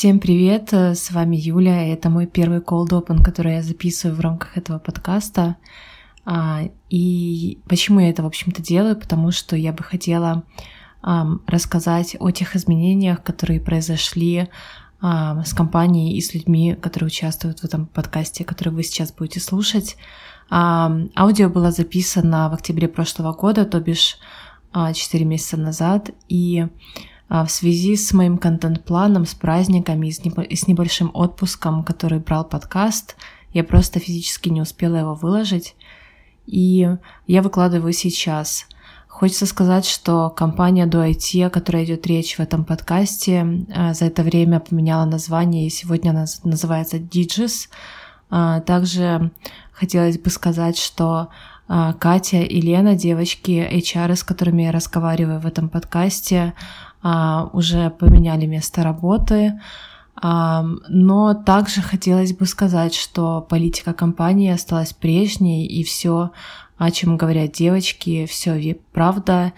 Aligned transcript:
Всем 0.00 0.18
привет, 0.18 0.72
с 0.72 1.10
вами 1.10 1.36
Юля, 1.36 1.92
это 1.92 2.08
мой 2.08 2.26
первый 2.26 2.60
cold 2.60 2.88
open, 2.88 3.22
который 3.22 3.56
я 3.56 3.62
записываю 3.62 4.16
в 4.16 4.20
рамках 4.20 4.56
этого 4.56 4.78
подкаста. 4.78 5.58
А, 6.24 6.62
и 6.88 7.58
почему 7.68 8.00
я 8.00 8.08
это, 8.08 8.22
в 8.22 8.26
общем-то, 8.26 8.62
делаю? 8.62 8.96
Потому 8.96 9.30
что 9.30 9.56
я 9.56 9.74
бы 9.74 9.84
хотела 9.84 10.44
рассказать 11.02 12.16
о 12.18 12.30
тех 12.30 12.56
изменениях, 12.56 13.22
которые 13.22 13.60
произошли 13.60 14.48
с 15.02 15.52
компанией 15.52 16.16
и 16.16 16.22
с 16.22 16.32
людьми, 16.32 16.78
которые 16.80 17.08
участвуют 17.08 17.60
в 17.60 17.64
этом 17.64 17.84
подкасте, 17.84 18.42
который 18.42 18.72
вы 18.72 18.84
сейчас 18.84 19.12
будете 19.12 19.40
слушать. 19.40 19.98
Аудио 20.50 21.50
было 21.50 21.72
записано 21.72 22.48
в 22.48 22.54
октябре 22.54 22.88
прошлого 22.88 23.34
года, 23.34 23.66
то 23.66 23.78
бишь 23.80 24.16
4 24.72 25.26
месяца 25.26 25.58
назад, 25.58 26.08
и 26.30 26.60
а, 26.60 26.70
в 27.30 27.46
связи 27.48 27.96
с 27.96 28.12
моим 28.12 28.36
контент-планом, 28.38 29.24
с 29.24 29.34
праздниками 29.34 30.08
и 30.08 30.56
с 30.56 30.66
небольшим 30.66 31.10
отпуском, 31.14 31.84
который 31.84 32.18
брал 32.18 32.44
подкаст, 32.44 33.16
я 33.52 33.64
просто 33.64 34.00
физически 34.00 34.48
не 34.48 34.60
успела 34.60 34.96
его 34.96 35.14
выложить, 35.14 35.76
и 36.46 36.88
я 37.26 37.42
выкладываю 37.42 37.92
сейчас. 37.92 38.66
Хочется 39.06 39.46
сказать, 39.46 39.86
что 39.86 40.30
компания 40.30 40.86
DoIT, 40.86 41.46
о 41.46 41.50
которой 41.50 41.84
идет 41.84 42.06
речь 42.06 42.36
в 42.36 42.40
этом 42.40 42.64
подкасте, 42.64 43.66
а, 43.74 43.92
за 43.92 44.06
это 44.06 44.22
время 44.22 44.60
поменяла 44.60 45.04
название, 45.04 45.66
и 45.66 45.70
сегодня 45.70 46.10
она 46.10 46.24
называется 46.42 46.96
Digis. 46.96 47.68
А, 48.30 48.60
также 48.60 49.30
хотелось 49.72 50.18
бы 50.18 50.30
сказать, 50.30 50.78
что 50.78 51.28
Катя 52.00 52.38
и 52.38 52.60
Лена, 52.60 52.96
девочки 52.96 53.50
HR, 53.72 54.16
с 54.16 54.24
которыми 54.24 54.62
я 54.62 54.72
разговариваю 54.72 55.38
в 55.38 55.46
этом 55.46 55.68
подкасте, 55.68 56.54
а, 56.56 56.89
уже 57.02 57.90
поменяли 57.90 58.46
место 58.46 58.82
работы, 58.82 59.58
а, 60.22 60.64
но 60.88 61.34
также 61.34 61.80
хотелось 61.80 62.34
бы 62.34 62.44
сказать, 62.44 62.94
что 62.94 63.40
политика 63.40 63.94
компании 63.94 64.50
осталась 64.52 64.92
прежней, 64.92 65.66
и 65.66 65.82
все, 65.82 66.30
о 66.76 66.90
чем 66.90 67.16
говорят 67.16 67.52
девочки, 67.52 68.26
все 68.26 68.78
правда. 68.92 69.52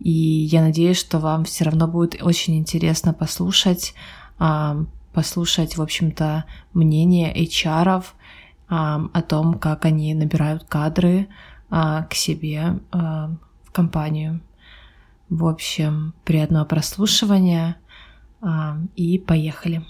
И 0.00 0.10
я 0.10 0.62
надеюсь, 0.62 0.98
что 0.98 1.20
вам 1.20 1.44
все 1.44 1.64
равно 1.64 1.86
будет 1.86 2.20
очень 2.20 2.56
интересно 2.56 3.14
послушать, 3.14 3.94
а, 4.38 4.84
послушать, 5.12 5.76
в 5.76 5.82
общем-то, 5.82 6.44
мнение 6.72 7.32
HR 7.34 8.04
о 8.68 9.22
том, 9.28 9.58
как 9.58 9.84
они 9.84 10.14
набирают 10.14 10.64
кадры 10.64 11.28
к 11.68 12.08
себе 12.12 12.78
в 12.90 13.70
компанию. 13.70 14.40
В 15.32 15.46
общем, 15.46 16.12
приятного 16.26 16.66
прослушивания 16.66 17.76
а, 18.42 18.76
и 18.96 19.18
поехали. 19.18 19.82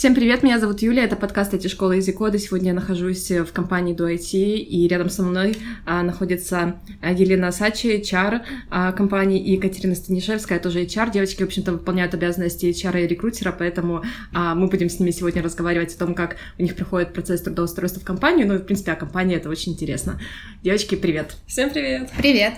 Всем 0.00 0.14
привет, 0.14 0.42
меня 0.42 0.58
зовут 0.58 0.80
Юлия, 0.80 1.02
это 1.02 1.14
подкаст 1.14 1.52
«Эти 1.52 1.68
школы 1.68 1.96
язык 1.96 2.16
кода». 2.16 2.38
Сегодня 2.38 2.68
я 2.68 2.74
нахожусь 2.74 3.30
в 3.30 3.52
компании 3.52 3.94
DoIT, 3.94 4.32
и 4.32 4.88
рядом 4.88 5.10
со 5.10 5.22
мной 5.22 5.58
а, 5.84 6.02
находится 6.02 6.80
а, 7.02 7.12
Елена 7.12 7.52
Сачи, 7.52 8.00
HR 8.00 8.40
а, 8.70 8.92
компании, 8.92 9.38
и 9.38 9.52
Екатерина 9.56 9.94
Станишевская, 9.94 10.58
тоже 10.58 10.84
HR. 10.84 11.12
Девочки, 11.12 11.42
в 11.42 11.46
общем-то, 11.48 11.72
выполняют 11.72 12.14
обязанности 12.14 12.64
HR 12.64 13.04
и 13.04 13.08
рекрутера, 13.08 13.52
поэтому 13.52 14.02
а, 14.32 14.54
мы 14.54 14.68
будем 14.68 14.88
с 14.88 14.98
ними 14.98 15.10
сегодня 15.10 15.42
разговаривать 15.42 15.94
о 15.94 15.98
том, 15.98 16.14
как 16.14 16.36
у 16.58 16.62
них 16.62 16.76
проходит 16.76 17.12
процесс 17.12 17.42
трудоустройства 17.42 18.00
в 18.00 18.04
компанию. 18.04 18.46
Ну 18.46 18.54
и, 18.54 18.58
в 18.58 18.64
принципе, 18.64 18.92
о 18.92 18.96
компании 18.96 19.36
это 19.36 19.50
очень 19.50 19.72
интересно. 19.72 20.18
Девочки, 20.62 20.94
привет! 20.94 21.36
Всем 21.46 21.68
привет! 21.68 22.08
Привет! 22.16 22.54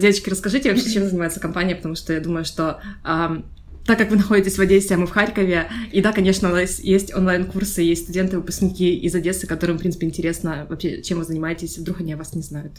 Девочки, 0.00 0.30
расскажите 0.30 0.70
вообще, 0.70 0.90
чем 0.90 1.04
занимается 1.04 1.40
компания, 1.40 1.76
потому 1.76 1.94
что 1.94 2.12
я 2.12 2.20
думаю, 2.20 2.44
что 2.44 2.80
эм, 3.04 3.44
так 3.86 3.98
как 3.98 4.10
вы 4.10 4.16
находитесь 4.16 4.56
в 4.56 4.60
Одессе, 4.60 4.94
а 4.94 4.98
мы 4.98 5.06
в 5.06 5.10
Харькове, 5.10 5.68
и 5.92 6.00
да, 6.00 6.12
конечно, 6.12 6.50
у 6.50 6.52
нас 6.52 6.78
есть 6.80 7.14
онлайн-курсы, 7.14 7.82
есть 7.82 8.04
студенты, 8.04 8.36
выпускники 8.36 8.94
из 8.94 9.14
Одессы, 9.14 9.46
которым, 9.46 9.78
в 9.78 9.80
принципе, 9.80 10.06
интересно 10.06 10.66
вообще, 10.68 11.02
чем 11.02 11.18
вы 11.18 11.24
занимаетесь, 11.24 11.78
вдруг 11.78 12.00
они 12.00 12.12
о 12.12 12.16
вас 12.16 12.34
не 12.34 12.42
знают. 12.42 12.72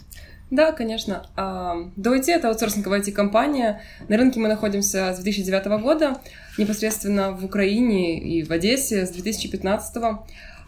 Да, 0.50 0.72
конечно. 0.72 1.26
DoIT— 1.36 2.24
это 2.26 2.48
аутсорсинговая 2.48 3.00
IT-компания. 3.00 3.80
На 4.08 4.18
рынке 4.18 4.38
мы 4.38 4.48
находимся 4.48 5.14
с 5.14 5.18
2009 5.18 5.82
года, 5.82 6.20
непосредственно 6.58 7.32
в 7.32 7.44
Украине 7.44 8.18
и 8.20 8.42
в 8.42 8.50
Одессе 8.50 9.06
с 9.06 9.10
2015 9.10 9.94
года. 9.94 10.18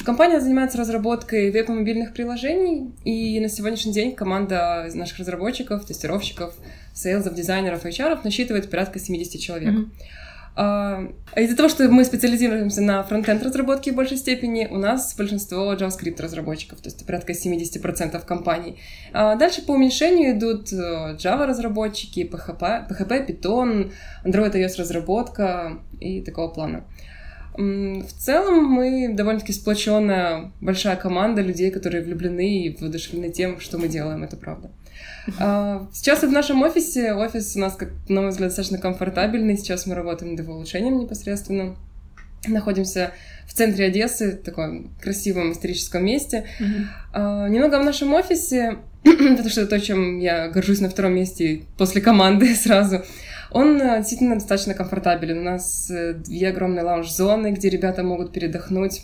Компания 0.05 0.41
занимается 0.41 0.79
разработкой 0.79 1.51
веб-мобильных 1.51 2.13
приложений, 2.13 2.93
и 3.05 3.41
на 3.41 3.49
сегодняшний 3.49 3.93
день 3.93 4.15
команда 4.15 4.89
наших 4.95 5.19
разработчиков, 5.19 5.85
тестировщиков, 5.85 6.55
сейлзов, 6.93 7.35
дизайнеров, 7.35 7.85
HR 7.85 8.21
насчитывает 8.25 8.71
порядка 8.71 8.99
70 8.99 9.41
человек. 9.41 9.75
Mm-hmm. 9.75 9.89
Из-за 10.57 11.57
того, 11.57 11.69
что 11.69 11.89
мы 11.89 12.05
специализируемся 12.05 12.81
на 12.81 13.03
фронтенд 13.03 13.43
разработке 13.43 13.91
в 13.91 13.97
большей 13.97 14.17
степени, 14.17 14.69
у 14.71 14.77
нас 14.77 15.13
большинство 15.17 15.73
JavaScript 15.75 16.23
разработчиков, 16.23 16.81
то 16.81 16.89
есть 16.89 17.05
порядка 17.05 17.33
70% 17.33 18.25
компаний. 18.25 18.79
Uh, 19.13 19.37
дальше 19.37 19.63
по 19.63 19.73
уменьшению 19.73 20.39
идут 20.39 20.73
э, 20.73 21.17
Java 21.17 21.47
разработчики, 21.47 22.21
PHP, 22.21 22.89
PHP, 22.89 23.27
Python, 23.27 23.93
Android 24.25 24.53
iOS 24.53 24.79
разработка 24.79 25.79
и 25.99 26.23
такого 26.23 26.49
плана. 26.49 26.85
В 27.57 28.13
целом 28.19 28.65
мы 28.65 29.15
довольно-таки 29.15 29.53
сплоченная 29.53 30.53
большая 30.61 30.97
команда 30.97 31.41
людей, 31.41 31.71
которые 31.71 32.03
влюблены 32.03 32.65
и 32.65 32.77
воодушевлены 32.77 33.31
тем, 33.31 33.61
что 33.61 33.79
мы 33.79 33.89
делаем, 33.89 34.25
это 34.25 34.37
правда. 34.37 34.71
А, 35.39 35.87
сейчас 35.93 36.23
в 36.23 36.31
нашем 36.31 36.63
офисе, 36.63 37.15
офис 37.15 37.55
у 37.57 37.61
нас, 37.61 37.77
как, 37.77 37.91
на 38.09 38.23
мой 38.23 38.31
взгляд, 38.31 38.49
достаточно 38.49 38.79
комфортабельный, 38.79 39.57
сейчас 39.57 39.87
мы 39.87 39.95
работаем 39.95 40.33
над 40.33 40.41
его 40.41 40.55
улучшением 40.55 40.99
непосредственно. 40.99 41.77
Находимся 42.47 43.13
в 43.47 43.55
центре 43.55 43.87
Одессы, 43.87 44.33
в 44.33 44.43
таком 44.43 44.91
красивом 45.01 45.53
историческом 45.53 46.05
месте. 46.05 46.47
Mm-hmm. 46.61 47.49
немного 47.49 47.81
в 47.81 47.85
нашем 47.85 48.13
офисе, 48.13 48.79
потому 49.03 49.49
что 49.49 49.63
это 49.63 49.71
то, 49.71 49.81
чем 49.81 50.19
я 50.19 50.49
горжусь 50.49 50.81
на 50.81 50.91
втором 50.91 51.15
месте 51.15 51.63
после 51.79 52.03
команды 52.03 52.55
сразу. 52.55 53.03
Он 53.55 53.81
э, 53.81 53.99
действительно 53.99 54.35
достаточно 54.35 54.75
комфортабелен. 54.75 55.39
У 55.39 55.43
нас 55.43 55.89
э, 55.89 56.13
две 56.15 56.49
огромные 56.49 56.83
лаунж-зоны, 56.83 57.53
где 57.53 57.71
ребята 57.71 58.03
могут 58.03 58.33
передохнуть, 58.33 59.03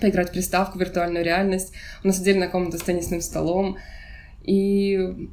поиграть 0.00 0.30
в 0.30 0.32
приставку, 0.32 0.78
виртуальную 0.78 1.22
реальность. 1.22 1.74
У 2.02 2.06
нас 2.06 2.18
отдельная 2.18 2.48
комната 2.48 2.78
с 2.78 2.82
теннисным 2.82 3.20
столом. 3.20 3.76
И 4.44 5.28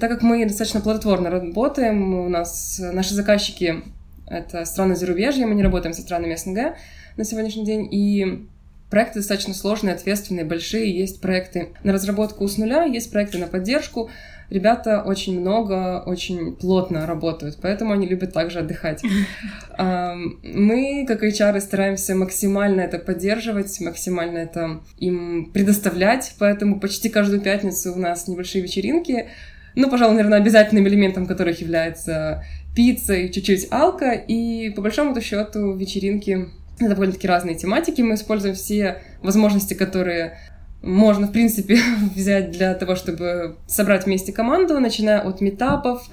так 0.00 0.10
как 0.10 0.22
мы 0.22 0.44
достаточно 0.44 0.80
плодотворно 0.80 1.30
работаем, 1.30 2.14
у 2.14 2.28
нас 2.28 2.80
наши 2.80 3.14
заказчики— 3.14 3.82
это 4.26 4.64
страны 4.64 4.96
зарубежья, 4.96 5.46
мы 5.46 5.54
не 5.54 5.62
работаем 5.62 5.94
со 5.94 6.02
странами 6.02 6.34
СНГ 6.34 6.76
на 7.16 7.24
сегодняшний 7.24 7.64
день, 7.64 7.86
и 7.92 8.48
проекты 8.90 9.20
достаточно 9.20 9.54
сложные, 9.54 9.94
ответственные, 9.94 10.44
большие. 10.44 10.90
Есть 10.90 11.20
проекты 11.20 11.68
на 11.84 11.92
разработку 11.92 12.48
с 12.48 12.56
нуля, 12.56 12.84
есть 12.84 13.12
проекты 13.12 13.38
на 13.38 13.46
поддержку— 13.46 14.10
ребята 14.50 15.02
очень 15.02 15.40
много, 15.40 16.02
очень 16.04 16.56
плотно 16.56 17.06
работают, 17.06 17.58
поэтому 17.60 17.92
они 17.92 18.06
любят 18.06 18.32
также 18.32 18.60
отдыхать. 18.60 19.02
Мы, 19.78 21.04
как 21.06 21.22
HR, 21.22 21.60
стараемся 21.60 22.14
максимально 22.14 22.82
это 22.82 22.98
поддерживать, 22.98 23.80
максимально 23.80 24.38
это 24.38 24.80
им 24.98 25.50
предоставлять, 25.52 26.34
поэтому 26.38 26.80
почти 26.80 27.08
каждую 27.08 27.40
пятницу 27.40 27.92
у 27.92 27.98
нас 27.98 28.28
небольшие 28.28 28.62
вечеринки, 28.62 29.28
ну, 29.76 29.90
пожалуй, 29.90 30.16
наверное, 30.16 30.38
обязательным 30.38 30.88
элементом 30.88 31.26
которых 31.26 31.60
является 31.60 32.42
пицца 32.74 33.14
и 33.14 33.30
чуть-чуть 33.30 33.68
алка, 33.70 34.12
и 34.12 34.70
по 34.70 34.80
большому 34.80 35.18
счету 35.20 35.74
вечеринки 35.74 36.48
это 36.78 36.90
довольно-таки 36.90 37.28
разные 37.28 37.56
тематики. 37.56 38.02
Мы 38.02 38.14
используем 38.14 38.54
все 38.54 39.02
возможности, 39.22 39.74
которые 39.74 40.38
можно, 40.82 41.26
в 41.26 41.32
принципе, 41.32 41.78
взять 42.14 42.50
для 42.50 42.74
того, 42.74 42.96
чтобы 42.96 43.56
собрать 43.66 44.06
вместе 44.06 44.32
команду, 44.32 44.78
начиная 44.80 45.20
от 45.20 45.40
метапов, 45.40 46.08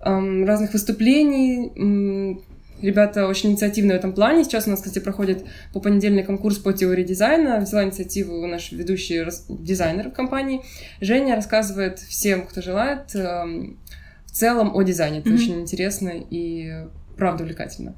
разных 0.00 0.72
выступлений. 0.72 2.42
Ребята 2.80 3.26
очень 3.26 3.50
инициативны 3.50 3.94
в 3.94 3.96
этом 3.96 4.12
плане. 4.12 4.44
Сейчас 4.44 4.68
у 4.68 4.70
нас, 4.70 4.80
кстати, 4.80 5.00
проходит 5.00 5.44
по 5.72 5.80
понедельникам 5.80 6.38
курс 6.38 6.58
по 6.58 6.72
теории 6.72 7.02
дизайна. 7.02 7.58
Взяла 7.58 7.82
инициативу 7.82 8.46
наш 8.46 8.70
ведущий 8.70 9.24
дизайнер 9.48 10.10
в 10.10 10.12
компании. 10.12 10.60
Женя 11.00 11.34
рассказывает 11.34 11.98
всем, 11.98 12.46
кто 12.46 12.62
желает, 12.62 13.12
в 13.12 14.30
целом 14.30 14.76
о 14.76 14.82
дизайне. 14.82 15.18
Это 15.18 15.30
mm-hmm. 15.30 15.34
очень 15.34 15.60
интересно 15.60 16.12
и 16.30 16.84
правда 17.16 17.42
увлекательно. 17.42 17.96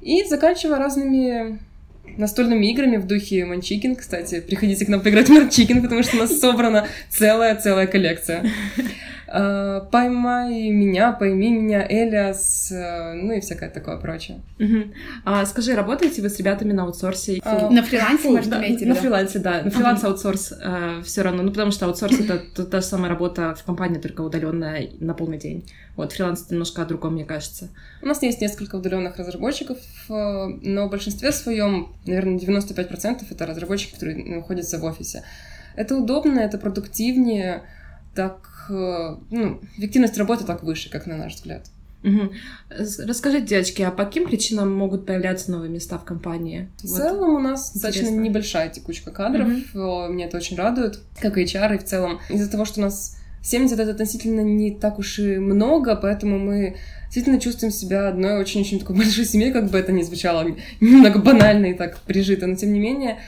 И 0.00 0.24
заканчивая 0.24 0.78
разными 0.78 1.60
настольными 2.04 2.70
играми 2.70 2.96
в 2.96 3.06
духе 3.06 3.44
Манчикин, 3.44 3.96
кстати. 3.96 4.40
Приходите 4.40 4.84
к 4.84 4.88
нам 4.88 5.00
поиграть 5.00 5.28
в 5.28 5.32
Манчикин, 5.32 5.82
потому 5.82 6.02
что 6.02 6.16
у 6.16 6.20
нас 6.20 6.38
собрана 6.38 6.86
целая-целая 7.08 7.86
коллекция. 7.86 8.44
А, 9.34 9.80
поймай 9.80 10.68
меня, 10.68 11.12
пойми 11.12 11.50
меня, 11.50 11.86
Элиас, 11.88 12.70
э, 12.70 13.14
ну 13.14 13.32
и 13.32 13.40
всякое 13.40 13.70
такое 13.70 13.96
прочее. 13.96 14.42
Угу. 14.60 14.92
А, 15.24 15.46
скажи, 15.46 15.74
работаете 15.74 16.20
вы 16.20 16.28
с 16.28 16.38
ребятами 16.38 16.72
на 16.72 16.82
аутсорсе? 16.82 17.40
А, 17.42 17.70
на 17.70 17.82
фрилансе, 17.82 18.28
может, 18.28 18.50
да, 18.50 18.58
имеете 18.58 18.84
На 18.84 18.94
фрилансе, 18.94 19.38
да. 19.38 19.62
На 19.62 19.70
фриланс 19.70 20.04
аутсорс 20.04 20.52
э, 20.60 21.00
все 21.02 21.22
равно. 21.22 21.44
Ну, 21.44 21.50
потому 21.50 21.70
что 21.70 21.86
аутсорс 21.86 22.20
это 22.20 22.66
та 22.66 22.80
же 22.82 22.86
самая 22.86 23.08
работа 23.08 23.54
в 23.54 23.64
компании, 23.64 23.98
только 23.98 24.20
удаленная 24.20 24.90
на 25.00 25.14
полный 25.14 25.38
день. 25.38 25.64
Вот, 25.96 26.12
фриланс 26.12 26.42
это 26.42 26.52
немножко 26.52 26.82
о 26.82 26.84
другом, 26.84 27.14
мне 27.14 27.24
кажется. 27.24 27.70
У 28.02 28.06
нас 28.06 28.22
есть 28.22 28.42
несколько 28.42 28.76
удаленных 28.76 29.16
разработчиков, 29.16 29.78
э, 30.10 30.12
но 30.12 30.88
в 30.88 30.90
большинстве 30.90 31.32
своем, 31.32 31.94
наверное, 32.04 32.36
95% 32.36 33.22
это 33.30 33.46
разработчики, 33.46 33.94
которые 33.94 34.22
находятся 34.36 34.78
в 34.78 34.84
офисе. 34.84 35.24
Это 35.74 35.96
удобно, 35.96 36.38
это 36.38 36.58
продуктивнее, 36.58 37.62
так 38.14 38.51
Э, 38.51 38.51
ну, 38.68 39.60
эффективность 39.76 40.18
работы 40.18 40.44
так 40.44 40.62
выше, 40.62 40.90
как 40.90 41.06
на 41.06 41.16
наш 41.16 41.34
взгляд. 41.34 41.66
Угу. 42.04 42.32
Расскажите, 43.06 43.46
девочки, 43.46 43.82
а 43.82 43.90
по 43.90 44.04
каким 44.04 44.26
причинам 44.26 44.74
могут 44.74 45.06
появляться 45.06 45.52
новые 45.52 45.70
места 45.70 45.98
в 45.98 46.04
компании? 46.04 46.68
В 46.78 46.88
вот. 46.88 46.96
целом 46.96 47.34
у 47.36 47.38
нас 47.38 47.70
Интересно. 47.70 47.90
достаточно 47.90 48.20
небольшая 48.20 48.68
текучка 48.70 49.10
кадров. 49.10 49.48
Угу. 49.48 50.12
Меня 50.12 50.26
это 50.26 50.36
очень 50.36 50.56
радует, 50.56 50.98
как 51.20 51.38
и 51.38 51.44
HR, 51.44 51.76
и 51.76 51.78
в 51.78 51.84
целом. 51.84 52.20
Из-за 52.28 52.50
того, 52.50 52.64
что 52.64 52.80
у 52.80 52.82
нас 52.82 53.16
70 53.42 53.78
это 53.78 53.90
относительно 53.90 54.40
не 54.40 54.72
так 54.72 54.98
уж 54.98 55.18
и 55.18 55.38
много, 55.38 55.96
поэтому 55.96 56.38
мы 56.38 56.76
действительно 57.04 57.40
чувствуем 57.40 57.72
себя 57.72 58.08
одной 58.08 58.38
очень-очень 58.38 58.80
такой 58.80 58.96
большой 58.98 59.24
семьей, 59.24 59.52
как 59.52 59.70
бы 59.70 59.78
это 59.78 59.92
ни 59.92 60.02
звучало 60.02 60.46
немного 60.80 61.18
банально 61.18 61.66
и 61.66 61.74
так 61.74 61.98
прижито, 62.00 62.46
но 62.46 62.56
тем 62.56 62.72
не 62.72 62.80
менее 62.80 63.18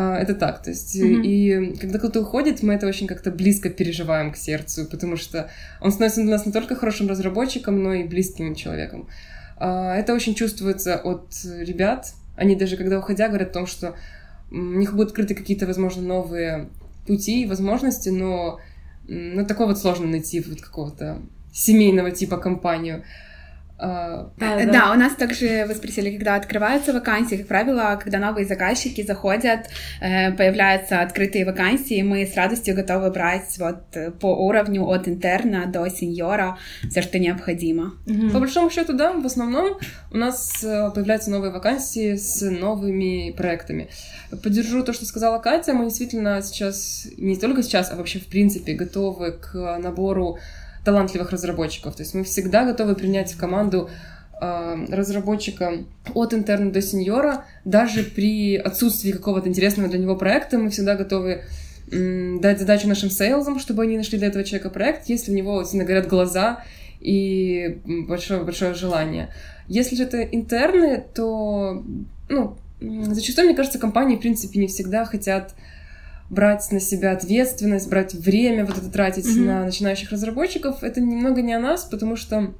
это 0.00 0.34
так, 0.34 0.62
то 0.62 0.70
есть, 0.70 0.94
mm-hmm. 0.94 1.22
и 1.22 1.76
когда 1.78 1.98
кто-то 1.98 2.20
уходит, 2.20 2.62
мы 2.62 2.74
это 2.74 2.86
очень 2.86 3.06
как-то 3.06 3.30
близко 3.30 3.70
переживаем 3.70 4.30
к 4.30 4.36
сердцу, 4.36 4.84
потому 4.84 5.16
что 5.16 5.50
он 5.80 5.90
становится 5.90 6.20
для 6.20 6.32
нас 6.32 6.44
не 6.44 6.52
только 6.52 6.76
хорошим 6.76 7.08
разработчиком, 7.08 7.82
но 7.82 7.94
и 7.94 8.04
близким 8.04 8.54
человеком. 8.54 9.08
А, 9.56 9.96
это 9.96 10.14
очень 10.14 10.34
чувствуется 10.34 10.96
от 10.96 11.28
ребят. 11.44 12.12
Они 12.36 12.56
даже, 12.56 12.76
когда 12.76 12.98
уходя, 12.98 13.28
говорят 13.28 13.50
о 13.50 13.54
том, 13.54 13.66
что 13.66 13.96
у 14.50 14.56
них 14.56 14.92
будут 14.92 15.08
открыты 15.08 15.34
какие-то, 15.34 15.66
возможно, 15.66 16.02
новые 16.02 16.68
пути 17.06 17.42
и 17.42 17.46
возможности, 17.46 18.10
но 18.10 18.60
ну, 19.08 19.46
такое 19.46 19.66
вот 19.66 19.78
сложно 19.78 20.06
найти 20.06 20.40
вот 20.40 20.60
какого-то 20.60 21.22
семейного 21.52 22.10
типа 22.10 22.36
компанию. 22.36 22.98
Uh, 22.98 23.02
да, 23.78 24.30
да. 24.38 24.72
да, 24.72 24.92
у 24.92 24.94
нас 24.94 25.14
также 25.14 25.66
вы 25.68 25.74
спросили, 25.74 26.16
когда 26.16 26.36
открываются 26.36 26.94
вакансии, 26.94 27.36
как 27.36 27.46
правило, 27.46 27.98
когда 28.02 28.18
новые 28.18 28.46
заказчики 28.46 29.04
заходят, 29.04 29.68
э, 30.00 30.32
появляются 30.32 31.02
открытые 31.02 31.44
вакансии, 31.44 32.00
мы 32.00 32.24
с 32.24 32.34
радостью 32.34 32.74
готовы 32.74 33.10
брать 33.10 33.58
вот 33.58 33.84
э, 33.94 34.10
по 34.12 34.34
уровню 34.46 34.84
от 34.86 35.08
интерна 35.08 35.66
до 35.66 35.88
сеньора 35.90 36.58
все, 36.88 37.02
что 37.02 37.18
необходимо. 37.18 37.94
Mm-hmm. 38.06 38.30
По 38.32 38.38
большому 38.38 38.70
счету, 38.70 38.94
да, 38.94 39.12
в 39.12 39.26
основном 39.26 39.78
у 40.10 40.16
нас 40.16 40.52
появляются 40.60 41.30
новые 41.30 41.52
вакансии 41.52 42.16
с 42.16 42.40
новыми 42.48 43.32
проектами. 43.32 43.88
Поддержу 44.42 44.82
то, 44.84 44.94
что 44.94 45.04
сказала 45.04 45.38
Катя, 45.38 45.74
мы 45.74 45.84
действительно 45.84 46.40
сейчас, 46.40 47.06
не 47.18 47.36
только 47.36 47.62
сейчас, 47.62 47.92
а 47.92 47.96
вообще 47.96 48.20
в 48.20 48.26
принципе 48.26 48.72
готовы 48.72 49.32
к 49.32 49.78
набору 49.78 50.38
талантливых 50.86 51.32
разработчиков. 51.32 51.96
То 51.96 52.02
есть 52.04 52.14
мы 52.14 52.22
всегда 52.22 52.64
готовы 52.64 52.94
принять 52.94 53.32
в 53.32 53.36
команду 53.36 53.90
э, 54.40 54.86
разработчика 54.88 55.84
от 56.14 56.32
интерна 56.32 56.70
до 56.70 56.80
сеньора, 56.80 57.44
даже 57.64 58.04
при 58.04 58.56
отсутствии 58.56 59.10
какого-то 59.10 59.48
интересного 59.48 59.88
для 59.88 59.98
него 59.98 60.14
проекта, 60.14 60.58
мы 60.58 60.70
всегда 60.70 60.94
готовы 60.94 61.42
дать 61.90 62.58
задачу 62.58 62.88
нашим 62.88 63.10
сейлзам, 63.10 63.58
чтобы 63.58 63.82
они 63.82 63.96
нашли 63.96 64.18
для 64.18 64.28
этого 64.28 64.44
человека 64.44 64.70
проект, 64.70 65.08
если 65.08 65.32
у 65.32 65.34
него, 65.34 65.62
сильно 65.64 65.84
горят 65.84 66.08
глаза 66.08 66.64
и 67.00 67.80
большое-большое 67.84 68.74
желание. 68.74 69.28
Если 69.68 69.96
же 69.96 70.04
это 70.04 70.22
интерны, 70.22 71.04
то, 71.14 71.84
ну, 72.28 72.56
зачастую, 72.80 73.46
мне 73.46 73.56
кажется, 73.56 73.78
компании, 73.78 74.16
в 74.16 74.20
принципе, 74.20 74.58
не 74.58 74.66
всегда 74.66 75.04
хотят 75.04 75.54
брать 76.30 76.70
на 76.72 76.80
себя 76.80 77.12
ответственность, 77.12 77.88
брать 77.88 78.14
время, 78.14 78.64
вот 78.64 78.78
это 78.78 78.90
тратить 78.90 79.26
mm-hmm. 79.26 79.44
на 79.44 79.64
начинающих 79.64 80.10
разработчиков, 80.10 80.82
это 80.82 81.00
немного 81.00 81.42
не 81.42 81.54
о 81.54 81.60
нас, 81.60 81.84
потому 81.84 82.16
что 82.16 82.54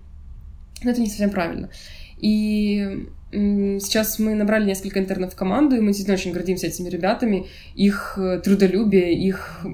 ну, 0.82 0.90
это 0.90 1.00
не 1.00 1.08
совсем 1.08 1.30
правильно. 1.30 1.70
И 2.18 3.08
сейчас 3.30 4.18
мы 4.18 4.34
набрали 4.34 4.66
несколько 4.66 5.00
интернов 5.00 5.32
в 5.32 5.36
команду, 5.36 5.76
и 5.76 5.80
мы 5.80 5.88
действительно 5.88 6.14
очень 6.14 6.32
гордимся 6.32 6.68
этими 6.68 6.88
ребятами, 6.88 7.46
их 7.74 8.14
э, 8.18 8.40
трудолюбие, 8.42 9.14
их 9.14 9.66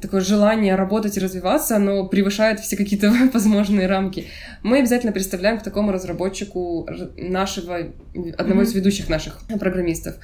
такое 0.00 0.20
желание 0.20 0.74
работать 0.74 1.16
и 1.16 1.20
развиваться, 1.20 1.76
оно 1.76 2.06
превышает 2.06 2.60
все 2.60 2.76
какие-то 2.76 3.12
возможные 3.32 3.86
рамки. 3.86 4.26
Мы 4.62 4.78
обязательно 4.78 5.12
представляем 5.12 5.58
к 5.58 5.62
такому 5.62 5.92
разработчику 5.92 6.88
нашего, 7.16 7.78
одного 8.36 8.62
mm-hmm. 8.62 8.64
из 8.64 8.74
ведущих 8.74 9.08
наших 9.08 9.40
программистов. 9.60 10.16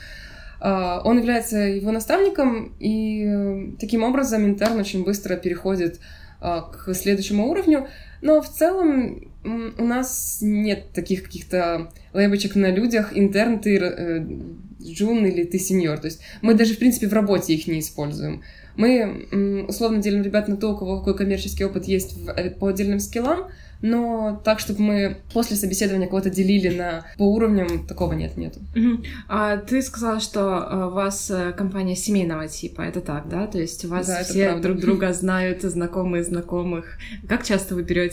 А, 0.61 1.01
он 1.05 1.19
является 1.19 1.57
его 1.59 1.91
наставником, 1.91 2.75
и 2.79 3.25
э, 3.25 3.67
таким 3.81 4.03
образом 4.03 4.45
интерн 4.45 4.79
очень 4.79 5.05
быстро 5.05 5.37
переходит 5.37 6.01
а, 6.41 6.63
к 6.63 6.93
следующему 6.95 7.49
уровню. 7.49 7.89
Но 8.23 8.41
в 8.41 8.49
целом 8.49 9.31
у 9.45 9.85
нас 9.85 10.39
нет 10.43 10.93
таких 10.93 11.25
каких-то 11.25 11.91
лейбочек 12.13 12.57
на 12.57 12.71
людях, 12.71 13.13
интерн 13.15 13.59
ты 13.59 13.79
э, 13.79 14.27
джун 14.83 15.25
или 15.25 15.45
ты 15.45 15.59
сеньор. 15.59 15.99
То 15.99 16.07
есть 16.07 16.21
мы 16.43 16.55
даже, 16.55 16.75
в 16.75 16.79
принципе, 16.79 17.09
в 17.09 17.13
работе 17.13 17.55
их 17.55 17.67
не 17.67 17.81
используем. 17.81 18.43
Мы 18.77 19.65
условно 19.69 20.03
делим 20.03 20.23
ребят 20.23 20.49
на 20.49 20.57
то, 20.57 20.73
у 20.73 20.77
кого 20.77 20.99
какой 20.99 21.17
коммерческий 21.17 21.65
опыт 21.65 21.85
есть 21.87 22.17
э, 22.37 22.51
по 22.51 22.69
отдельным 22.69 23.01
скиллам, 23.01 23.49
но 23.83 24.41
так, 24.45 24.61
чтобы 24.61 24.81
мы 24.81 25.17
после 25.33 25.57
собеседования 25.57 26.07
кого-то 26.07 26.31
делили 26.31 26.69
на 26.69 27.07
по 27.17 27.23
уровням, 27.23 27.87
такого 27.87 28.13
нет, 28.13 28.37
нету. 28.37 28.61
Угу. 28.77 29.03
А 29.29 29.57
ты 29.57 29.81
сказала, 29.83 30.21
что 30.21 30.41
а, 30.41 30.89
у 30.89 30.91
вас 30.91 31.31
э, 31.31 31.53
компания 31.53 31.97
семейного 31.97 32.47
типа, 32.49 32.83
это 32.83 33.01
так, 33.01 33.29
да? 33.29 33.47
То 33.47 33.59
есть 33.59 33.85
у 33.85 33.89
вас 33.89 34.07
да, 34.07 34.23
все 34.23 34.57
друг 34.59 34.79
друга 34.79 35.13
знают, 35.13 35.63
знакомые 35.63 36.25
знакомых. 36.25 36.99
Как 37.27 37.45
часто 37.45 37.75
вы 37.75 37.83
берете 37.83 38.10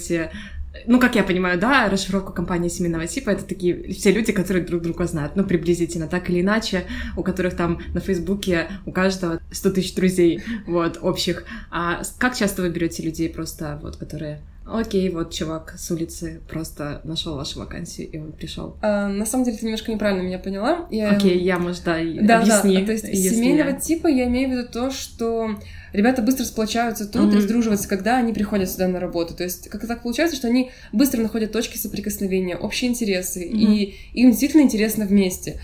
ну, 0.86 1.00
как 1.00 1.16
я 1.16 1.24
понимаю, 1.24 1.60
да, 1.60 1.90
расшифровка 1.90 2.32
компании 2.32 2.70
семейного 2.70 3.08
типа— 3.08 3.30
это 3.32 3.44
такие 3.46 3.92
все 3.94 4.12
люди, 4.12 4.32
которые 4.32 4.66
друг 4.66 4.82
друга 4.82 5.06
знают, 5.08 5.36
ну, 5.36 5.44
приблизительно, 5.44 6.08
так 6.08 6.30
или 6.30 6.42
иначе, 6.42 6.86
у 7.16 7.24
которых 7.24 7.56
там 7.56 7.82
на 7.94 8.00
Фейсбуке 8.00 8.68
у 8.86 8.92
каждого 8.92 9.40
100 9.52 9.72
тысяч 9.72 9.96
друзей, 9.96 10.44
вот, 10.68 11.00
общих. 11.02 11.46
А 11.72 12.02
как 12.18 12.36
часто 12.36 12.62
вы 12.62 12.70
берете 12.70 13.04
людей 13.04 13.30
просто, 13.30 13.80
вот, 13.82 13.98
которые 13.98 14.42
окей, 14.70 15.10
вот 15.10 15.34
чувак 15.34 15.76
с 15.78 15.90
улицы 15.92 16.42
просто 16.48 17.02
нашел 17.04 17.36
вашу 17.36 17.60
вакансию, 17.60 18.10
и 18.10 18.18
он 18.18 18.32
пришел. 18.32 18.78
А, 18.82 19.08
на 19.08 19.26
самом 19.26 19.46
деле, 19.46 19.58
ты 19.58 19.66
немножко 19.66 19.92
неправильно 19.92 20.24
меня 20.24 20.40
поняла. 20.40 20.88
Я... 20.92 21.12
Окей, 21.12 21.40
я, 21.40 21.58
может, 21.58 21.84
да, 21.84 21.98
да 22.22 22.40
объясни. 22.40 22.78
Да, 22.80 22.86
то 22.86 22.92
есть 22.92 23.06
семейного 23.06 23.70
я... 23.70 23.80
типа 23.80 24.08
я 24.08 24.26
имею 24.28 24.50
в 24.50 24.52
виду 24.54 24.68
то, 24.68 24.92
что 24.92 25.52
ребята 25.94 26.22
быстро 26.22 26.44
сплочаются 26.44 27.08
тут 27.08 27.34
mm-hmm. 27.34 27.38
и 27.38 27.42
сдруживаются, 27.42 27.88
когда 27.88 28.18
они 28.18 28.34
приходят 28.34 28.70
сюда 28.70 28.88
на 28.88 29.00
работу. 29.00 29.34
То 29.34 29.44
есть 29.44 29.70
как 29.70 29.88
так 29.88 30.04
получается, 30.04 30.36
что 30.36 30.48
они 30.48 30.72
быстро 30.92 31.22
находят 31.22 31.52
точки 31.52 31.78
соприкосновения, 31.78 32.58
общие 32.58 32.90
интересы, 32.90 33.44
mm-hmm. 33.44 33.58
и 33.58 33.96
им 34.14 34.32
действительно 34.32 34.62
интересно 34.62 35.06
вместе. 35.06 35.60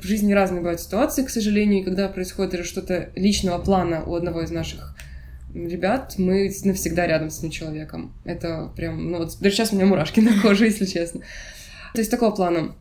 В 0.00 0.04
жизни 0.04 0.32
разные 0.32 0.60
бывают 0.60 0.80
ситуации, 0.80 1.24
к 1.24 1.30
сожалению, 1.30 1.82
и 1.82 1.84
когда 1.84 2.08
происходит 2.08 2.64
что-то 2.64 3.10
личного 3.14 3.58
плана 3.58 4.02
у 4.06 4.14
одного 4.14 4.40
из 4.40 4.50
наших 4.50 4.94
ребят, 5.54 6.14
мы 6.18 6.50
навсегда 6.64 7.06
рядом 7.06 7.30
с 7.30 7.38
этим 7.38 7.50
человеком. 7.50 8.12
Это 8.24 8.70
прям, 8.76 9.10
ну 9.10 9.18
вот 9.18 9.38
даже 9.40 9.54
сейчас 9.54 9.72
у 9.72 9.76
меня 9.76 9.86
мурашки 9.86 10.20
на 10.20 10.40
коже, 10.40 10.66
если 10.66 10.86
честно. 10.86 11.20
То 11.94 12.00
есть 12.00 12.10
такого 12.10 12.30
плана. 12.30 12.74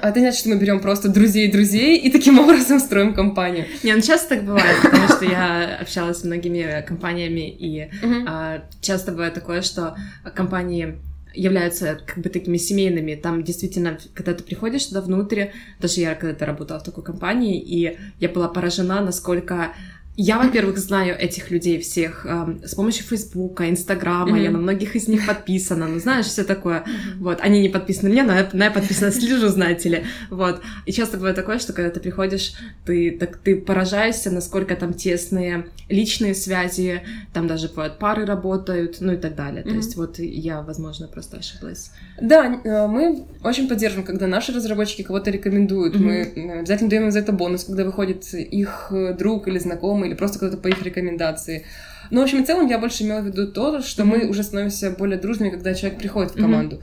А 0.00 0.10
это 0.10 0.20
значит, 0.20 0.40
что 0.40 0.48
мы 0.50 0.58
берем 0.58 0.80
просто 0.80 1.08
друзей-друзей 1.08 1.98
и 1.98 2.10
таким 2.10 2.38
образом 2.40 2.78
строим 2.78 3.14
компанию. 3.14 3.66
Не, 3.82 3.94
ну 3.94 4.00
часто 4.00 4.36
так 4.36 4.44
бывает, 4.44 4.76
потому 4.82 5.08
что 5.08 5.24
я 5.24 5.78
общалась 5.80 6.18
с 6.18 6.24
многими 6.24 6.84
компаниями, 6.86 7.50
и 7.50 7.90
а, 8.26 8.64
часто 8.80 9.10
бывает 9.12 9.34
такое, 9.34 9.62
что 9.62 9.96
компании 10.34 10.98
являются 11.34 11.98
как 12.06 12.18
бы 12.18 12.28
такими 12.28 12.58
семейными. 12.58 13.14
Там 13.14 13.42
действительно, 13.42 13.98
когда 14.14 14.34
ты 14.34 14.44
приходишь 14.44 14.84
туда 14.86 15.00
внутрь, 15.00 15.46
даже 15.80 16.00
я 16.00 16.14
когда-то 16.14 16.46
работала 16.46 16.78
в 16.78 16.84
такой 16.84 17.02
компании, 17.02 17.60
и 17.60 17.98
я 18.18 18.28
была 18.28 18.48
поражена, 18.48 19.00
насколько 19.00 19.72
Я, 20.14 20.38
во-первых, 20.38 20.76
знаю 20.76 21.16
этих 21.18 21.50
людей 21.50 21.80
всех 21.80 22.26
э, 22.26 22.66
с 22.66 22.74
помощью 22.74 23.04
Фейсбука, 23.06 23.70
Инстаграма, 23.70 24.36
mm-hmm. 24.36 24.42
я 24.42 24.50
на 24.50 24.58
многих 24.58 24.94
из 24.94 25.08
них 25.08 25.26
подписана, 25.26 25.86
ну, 25.86 25.98
знаешь, 25.98 26.26
все 26.26 26.44
такое. 26.44 26.80
Mm-hmm. 26.80 27.18
Вот, 27.20 27.40
они 27.40 27.62
не 27.62 27.70
подписаны 27.70 28.10
мне, 28.10 28.22
но 28.22 28.34
я, 28.34 28.46
но 28.52 28.64
я 28.64 28.70
подписана, 28.70 29.10
слежу, 29.10 29.48
знаете 29.48 29.88
ли. 29.88 30.04
Вот. 30.28 30.60
И 30.84 30.92
часто 30.92 31.16
бывает 31.16 31.36
такое, 31.36 31.58
что 31.58 31.72
когда 31.72 31.88
ты 31.88 31.98
приходишь, 31.98 32.52
ты, 32.84 33.10
так, 33.12 33.38
ты 33.38 33.56
поражаешься, 33.56 34.30
насколько 34.30 34.76
там 34.76 34.92
тесные 34.92 35.68
личные 35.88 36.34
связи, 36.34 37.02
там 37.32 37.46
даже 37.46 37.68
бывают 37.68 37.98
пары 37.98 38.26
работают, 38.26 38.98
ну 39.00 39.14
и 39.14 39.16
так 39.16 39.34
далее. 39.34 39.62
Mm-hmm. 39.62 39.70
То 39.70 39.74
есть 39.76 39.96
вот 39.96 40.18
я, 40.18 40.60
возможно, 40.60 41.08
просто 41.08 41.38
ошиблась. 41.38 41.90
Да, 42.20 42.60
э, 42.62 42.86
мы 42.86 43.24
очень 43.42 43.66
поддерживаем, 43.66 44.06
когда 44.06 44.26
наши 44.26 44.52
разработчики 44.52 45.02
кого-то 45.02 45.30
рекомендуют. 45.30 45.96
Mm-hmm. 45.96 46.40
Мы 46.40 46.58
обязательно 46.58 46.90
даем 46.90 47.10
за 47.10 47.20
это 47.20 47.32
бонус, 47.32 47.64
когда 47.64 47.84
выходит 47.84 48.34
их 48.34 48.92
друг 49.16 49.48
или 49.48 49.58
знакомый 49.58 50.01
или 50.04 50.14
просто 50.14 50.38
кто-то 50.38 50.56
по 50.56 50.68
их 50.68 50.82
рекомендации. 50.82 51.64
Но, 52.10 52.20
в 52.20 52.24
общем 52.24 52.42
и 52.42 52.44
целом, 52.44 52.66
я 52.68 52.78
больше 52.78 53.04
имела 53.04 53.20
в 53.20 53.26
виду 53.26 53.50
то, 53.50 53.80
что 53.82 54.02
mm-hmm. 54.02 54.06
мы 54.06 54.28
уже 54.28 54.42
становимся 54.42 54.90
более 54.90 55.18
дружными, 55.18 55.50
когда 55.50 55.74
человек 55.74 55.98
приходит 55.98 56.32
в 56.32 56.36
команду. 56.36 56.82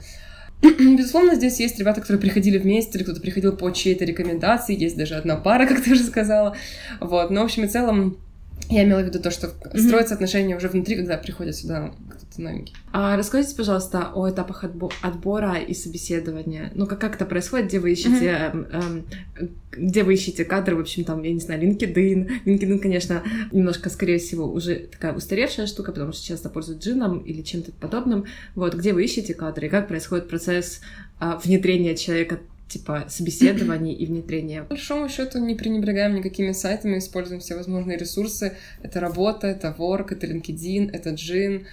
Mm-hmm. 0.62 0.96
Безусловно, 0.96 1.34
здесь 1.34 1.60
есть 1.60 1.78
ребята, 1.78 2.00
которые 2.00 2.20
приходили 2.20 2.58
вместе, 2.58 2.98
или 2.98 3.04
кто-то 3.04 3.20
приходил 3.20 3.56
по 3.56 3.70
чьей-то 3.70 4.04
рекомендации, 4.04 4.78
есть 4.78 4.96
даже 4.96 5.14
одна 5.14 5.36
пара, 5.36 5.66
как 5.68 5.82
ты 5.82 5.92
уже 5.92 6.02
сказала. 6.02 6.56
Вот. 7.00 7.30
Но, 7.30 7.42
в 7.42 7.44
общем 7.44 7.64
и 7.64 7.68
целом, 7.68 8.18
я 8.70 8.84
имела 8.84 9.00
в 9.00 9.04
виду 9.04 9.20
то, 9.20 9.30
что 9.30 9.48
mm-hmm. 9.48 9.78
строятся 9.78 10.14
отношения 10.14 10.56
уже 10.56 10.68
внутри, 10.68 10.96
когда 10.96 11.16
приходят 11.16 11.56
сюда 11.56 11.92
кто-то 12.08 12.40
новенький. 12.40 12.74
А 12.92 13.16
расскажите, 13.16 13.56
пожалуйста, 13.56 14.12
о 14.14 14.30
этапах 14.30 14.64
отбо- 14.64 14.92
отбора 15.02 15.58
и 15.58 15.74
собеседования. 15.74 16.70
Ну, 16.74 16.86
как, 16.86 17.00
как 17.00 17.16
это 17.16 17.26
происходит, 17.26 17.66
где 17.66 17.80
вы 17.80 17.92
ищете, 17.92 18.52
mm-hmm. 18.52 18.70
эм, 18.72 19.06
где 19.72 20.04
вы 20.04 20.14
ищете 20.14 20.44
кадры, 20.44 20.76
в 20.76 20.80
общем, 20.80 21.04
там, 21.04 21.22
я 21.22 21.32
не 21.32 21.40
знаю, 21.40 21.62
LinkedIn. 21.62 22.44
LinkedIn, 22.44 22.78
конечно, 22.78 23.22
немножко, 23.52 23.90
скорее 23.90 24.18
всего, 24.18 24.46
уже 24.46 24.76
такая 24.90 25.14
устаревшая 25.14 25.66
штука, 25.66 25.92
потому 25.92 26.12
что 26.12 26.24
часто 26.24 26.48
пользуют 26.48 26.82
джином 26.82 27.18
или 27.18 27.42
чем-то 27.42 27.72
подобным. 27.72 28.26
Вот, 28.54 28.74
где 28.74 28.92
вы 28.92 29.04
ищете 29.04 29.34
кадры, 29.34 29.66
и 29.66 29.70
как 29.70 29.88
происходит 29.88 30.28
процесс 30.28 30.80
э, 31.20 31.32
внедрения 31.42 31.96
человека 31.96 32.38
типа 32.70 33.04
собеседований 33.08 33.92
и 33.92 34.06
внедрения. 34.06 34.62
По 34.62 34.70
большому 34.70 35.08
счету 35.08 35.38
не 35.38 35.54
пренебрегаем 35.54 36.14
никакими 36.14 36.52
сайтами, 36.52 36.98
используем 36.98 37.40
все 37.40 37.56
возможные 37.56 37.98
ресурсы. 37.98 38.56
Это 38.82 39.00
работа, 39.00 39.48
это 39.48 39.74
Work, 39.76 40.12
это 40.12 40.26
LinkedIn, 40.26 40.90
это 40.92 41.10
Джин, 41.10 41.66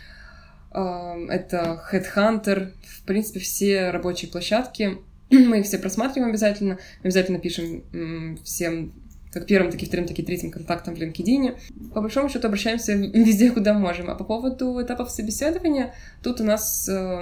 это 0.71 1.83
Headhunter, 1.91 2.71
в 2.81 3.03
принципе, 3.03 3.39
все 3.39 3.91
рабочие 3.91 4.29
площадки. 4.29 4.97
Мы 5.29 5.59
их 5.59 5.65
все 5.65 5.77
просматриваем 5.77 6.31
обязательно. 6.31 6.79
Обязательно 7.03 7.39
пишем 7.39 8.39
всем 8.43 8.93
как 9.31 9.45
первым, 9.45 9.71
так 9.71 9.83
и 9.83 9.85
вторым, 9.85 10.07
так 10.07 10.17
и 10.17 10.23
третьим 10.23 10.51
контактом 10.51 10.95
в 10.95 10.99
LinkedIn. 10.99 11.57
По 11.93 12.01
большому 12.01 12.29
счету 12.29 12.47
обращаемся 12.47 12.93
везде, 12.95 13.51
куда 13.51 13.73
можем. 13.73 14.09
А 14.09 14.15
по 14.15 14.23
поводу 14.23 14.81
этапов 14.81 15.11
собеседования, 15.11 15.93
тут 16.23 16.41
у 16.41 16.43
нас 16.43 16.89
э, 16.89 17.21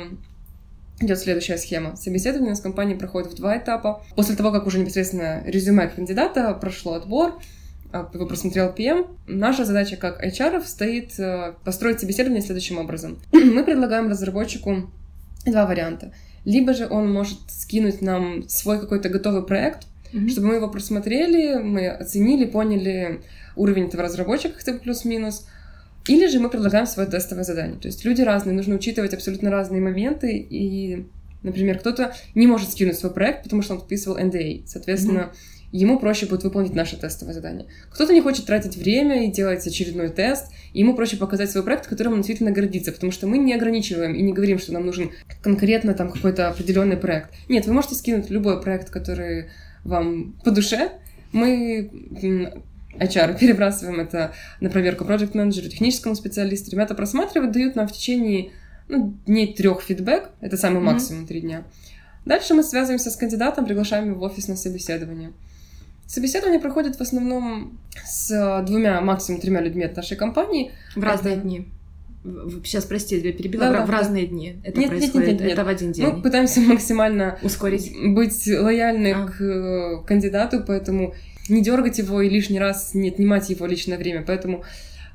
идет 0.99 1.19
следующая 1.19 1.57
схема. 1.57 1.95
Собеседование 1.95 2.55
с 2.55 2.61
компанией 2.61 2.97
проходит 2.97 3.33
в 3.33 3.35
два 3.35 3.57
этапа. 3.57 4.03
После 4.15 4.35
того, 4.35 4.51
как 4.51 4.65
уже 4.67 4.79
непосредственно 4.79 5.43
резюме 5.45 5.87
кандидата 5.87 6.53
прошло 6.53 6.93
отбор, 6.93 7.39
а, 7.91 8.09
его 8.13 8.25
просмотрел 8.25 8.73
PM, 8.75 9.07
наша 9.27 9.65
задача 9.65 9.95
как 9.95 10.23
HR 10.23 10.65
стоит 10.65 11.19
э, 11.19 11.53
построить 11.63 11.99
собеседование 11.99 12.41
следующим 12.41 12.77
образом. 12.77 13.19
Мы 13.31 13.63
предлагаем 13.63 14.09
разработчику 14.09 14.89
два 15.45 15.65
варианта. 15.65 16.11
Либо 16.43 16.73
же 16.73 16.87
он 16.87 17.11
может 17.11 17.39
скинуть 17.47 18.01
нам 18.01 18.47
свой 18.49 18.79
какой-то 18.79 19.09
готовый 19.09 19.43
проект, 19.43 19.87
mm-hmm. 20.13 20.29
чтобы 20.29 20.47
мы 20.47 20.55
его 20.55 20.69
просмотрели, 20.69 21.61
мы 21.61 21.87
оценили, 21.87 22.45
поняли 22.45 23.21
уровень 23.55 23.87
этого 23.87 24.03
разработчика 24.03 24.55
хотя 24.57 24.73
бы 24.73 24.79
плюс-минус, 24.79 25.47
или 26.07 26.27
же 26.27 26.39
мы 26.39 26.49
предлагаем 26.49 26.85
свое 26.85 27.09
тестовое 27.09 27.43
задание. 27.43 27.79
То 27.79 27.87
есть 27.87 28.05
люди 28.05 28.21
разные, 28.21 28.53
нужно 28.53 28.75
учитывать 28.75 29.13
абсолютно 29.13 29.49
разные 29.49 29.81
моменты. 29.81 30.37
И, 30.37 31.05
например, 31.41 31.79
кто-то 31.79 32.13
не 32.35 32.47
может 32.47 32.69
скинуть 32.71 32.97
свой 32.97 33.11
проект, 33.11 33.43
потому 33.43 33.61
что 33.61 33.73
он 33.73 33.79
подписывал 33.79 34.17
NDA. 34.17 34.63
Соответственно, 34.67 35.31
mm-hmm. 35.31 35.67
ему 35.71 35.99
проще 35.99 36.27
будет 36.27 36.43
выполнить 36.43 36.75
наше 36.75 36.97
тестовое 36.97 37.33
задание. 37.33 37.65
Кто-то 37.89 38.13
не 38.13 38.21
хочет 38.21 38.45
тратить 38.45 38.77
время 38.77 39.25
и 39.25 39.31
делать 39.31 39.65
очередной 39.65 40.09
тест, 40.09 40.51
и 40.73 40.81
ему 40.81 40.95
проще 40.95 41.17
показать 41.17 41.49
свой 41.49 41.63
проект, 41.63 41.87
которым 41.87 42.13
он 42.13 42.19
действительно 42.19 42.51
гордится, 42.51 42.91
потому 42.91 43.11
что 43.11 43.25
мы 43.25 43.39
не 43.39 43.53
ограничиваем 43.55 44.13
и 44.13 44.21
не 44.21 44.33
говорим, 44.33 44.59
что 44.59 44.73
нам 44.73 44.85
нужен 44.85 45.09
конкретно 45.41 45.95
там 45.95 46.11
какой-то 46.11 46.49
определенный 46.49 46.97
проект. 46.97 47.31
Нет, 47.49 47.65
вы 47.65 47.73
можете 47.73 47.95
скинуть 47.95 48.29
любой 48.29 48.61
проект, 48.61 48.91
который 48.91 49.45
вам 49.83 50.33
по 50.43 50.51
душе. 50.51 50.91
Мы 51.31 51.89
HR, 52.99 53.37
перебрасываем 53.39 53.99
это 53.99 54.33
на 54.59 54.69
проверку 54.69 55.03
project 55.03 55.35
менеджеру 55.35 55.69
техническому 55.69 56.15
специалисту. 56.15 56.71
Ребята 56.71 56.95
просматривают, 56.95 57.51
дают 57.51 57.75
нам 57.75 57.87
в 57.87 57.91
течение 57.91 58.51
ну, 58.87 59.17
дней 59.25 59.53
трех 59.53 59.81
фидбэк, 59.81 60.29
это 60.41 60.57
самый 60.57 60.77
mm-hmm. 60.77 60.83
максимум 60.83 61.27
три 61.27 61.41
дня. 61.41 61.63
Дальше 62.25 62.53
мы 62.53 62.63
связываемся 62.63 63.11
с 63.11 63.15
кандидатом, 63.15 63.65
приглашаем 63.65 64.07
его 64.07 64.19
в 64.19 64.23
офис 64.23 64.47
на 64.47 64.55
собеседование. 64.55 65.31
Собеседование 66.07 66.59
проходит 66.59 66.97
в 66.97 67.01
основном 67.01 67.79
с 68.05 68.63
двумя, 68.65 69.01
максимум 69.01 69.41
тремя 69.41 69.61
людьми 69.61 69.83
от 69.83 69.95
нашей 69.95 70.17
компании. 70.17 70.71
В 70.95 71.03
разные 71.03 71.35
это... 71.35 71.43
дни. 71.43 71.67
Сейчас, 72.63 72.85
прости, 72.85 73.17
я 73.17 73.33
перебила. 73.33 73.65
Да, 73.65 73.71
в, 73.71 73.73
да, 73.73 73.85
в 73.85 73.89
разные 73.89 74.25
да. 74.25 74.29
дни 74.31 74.55
это 74.63 74.79
нет, 74.79 74.89
происходит. 74.89 75.27
Нет, 75.27 75.39
нет, 75.39 75.41
нет, 75.41 75.51
это 75.53 75.65
в 75.65 75.67
один 75.67 75.91
день. 75.91 76.07
Мы 76.07 76.21
пытаемся 76.21 76.59
максимально 76.61 77.37
ускорить, 77.43 77.91
быть 78.13 78.47
лояльны 78.47 79.13
а. 79.13 79.27
к 79.27 79.41
э, 79.41 80.03
кандидату, 80.07 80.63
поэтому 80.65 81.13
не 81.49 81.61
дергать 81.61 81.97
его 81.97 82.21
и 82.21 82.29
лишний 82.29 82.59
раз 82.59 82.93
не 82.93 83.09
отнимать 83.09 83.49
его 83.49 83.65
личное 83.65 83.97
время. 83.97 84.23
Поэтому 84.25 84.63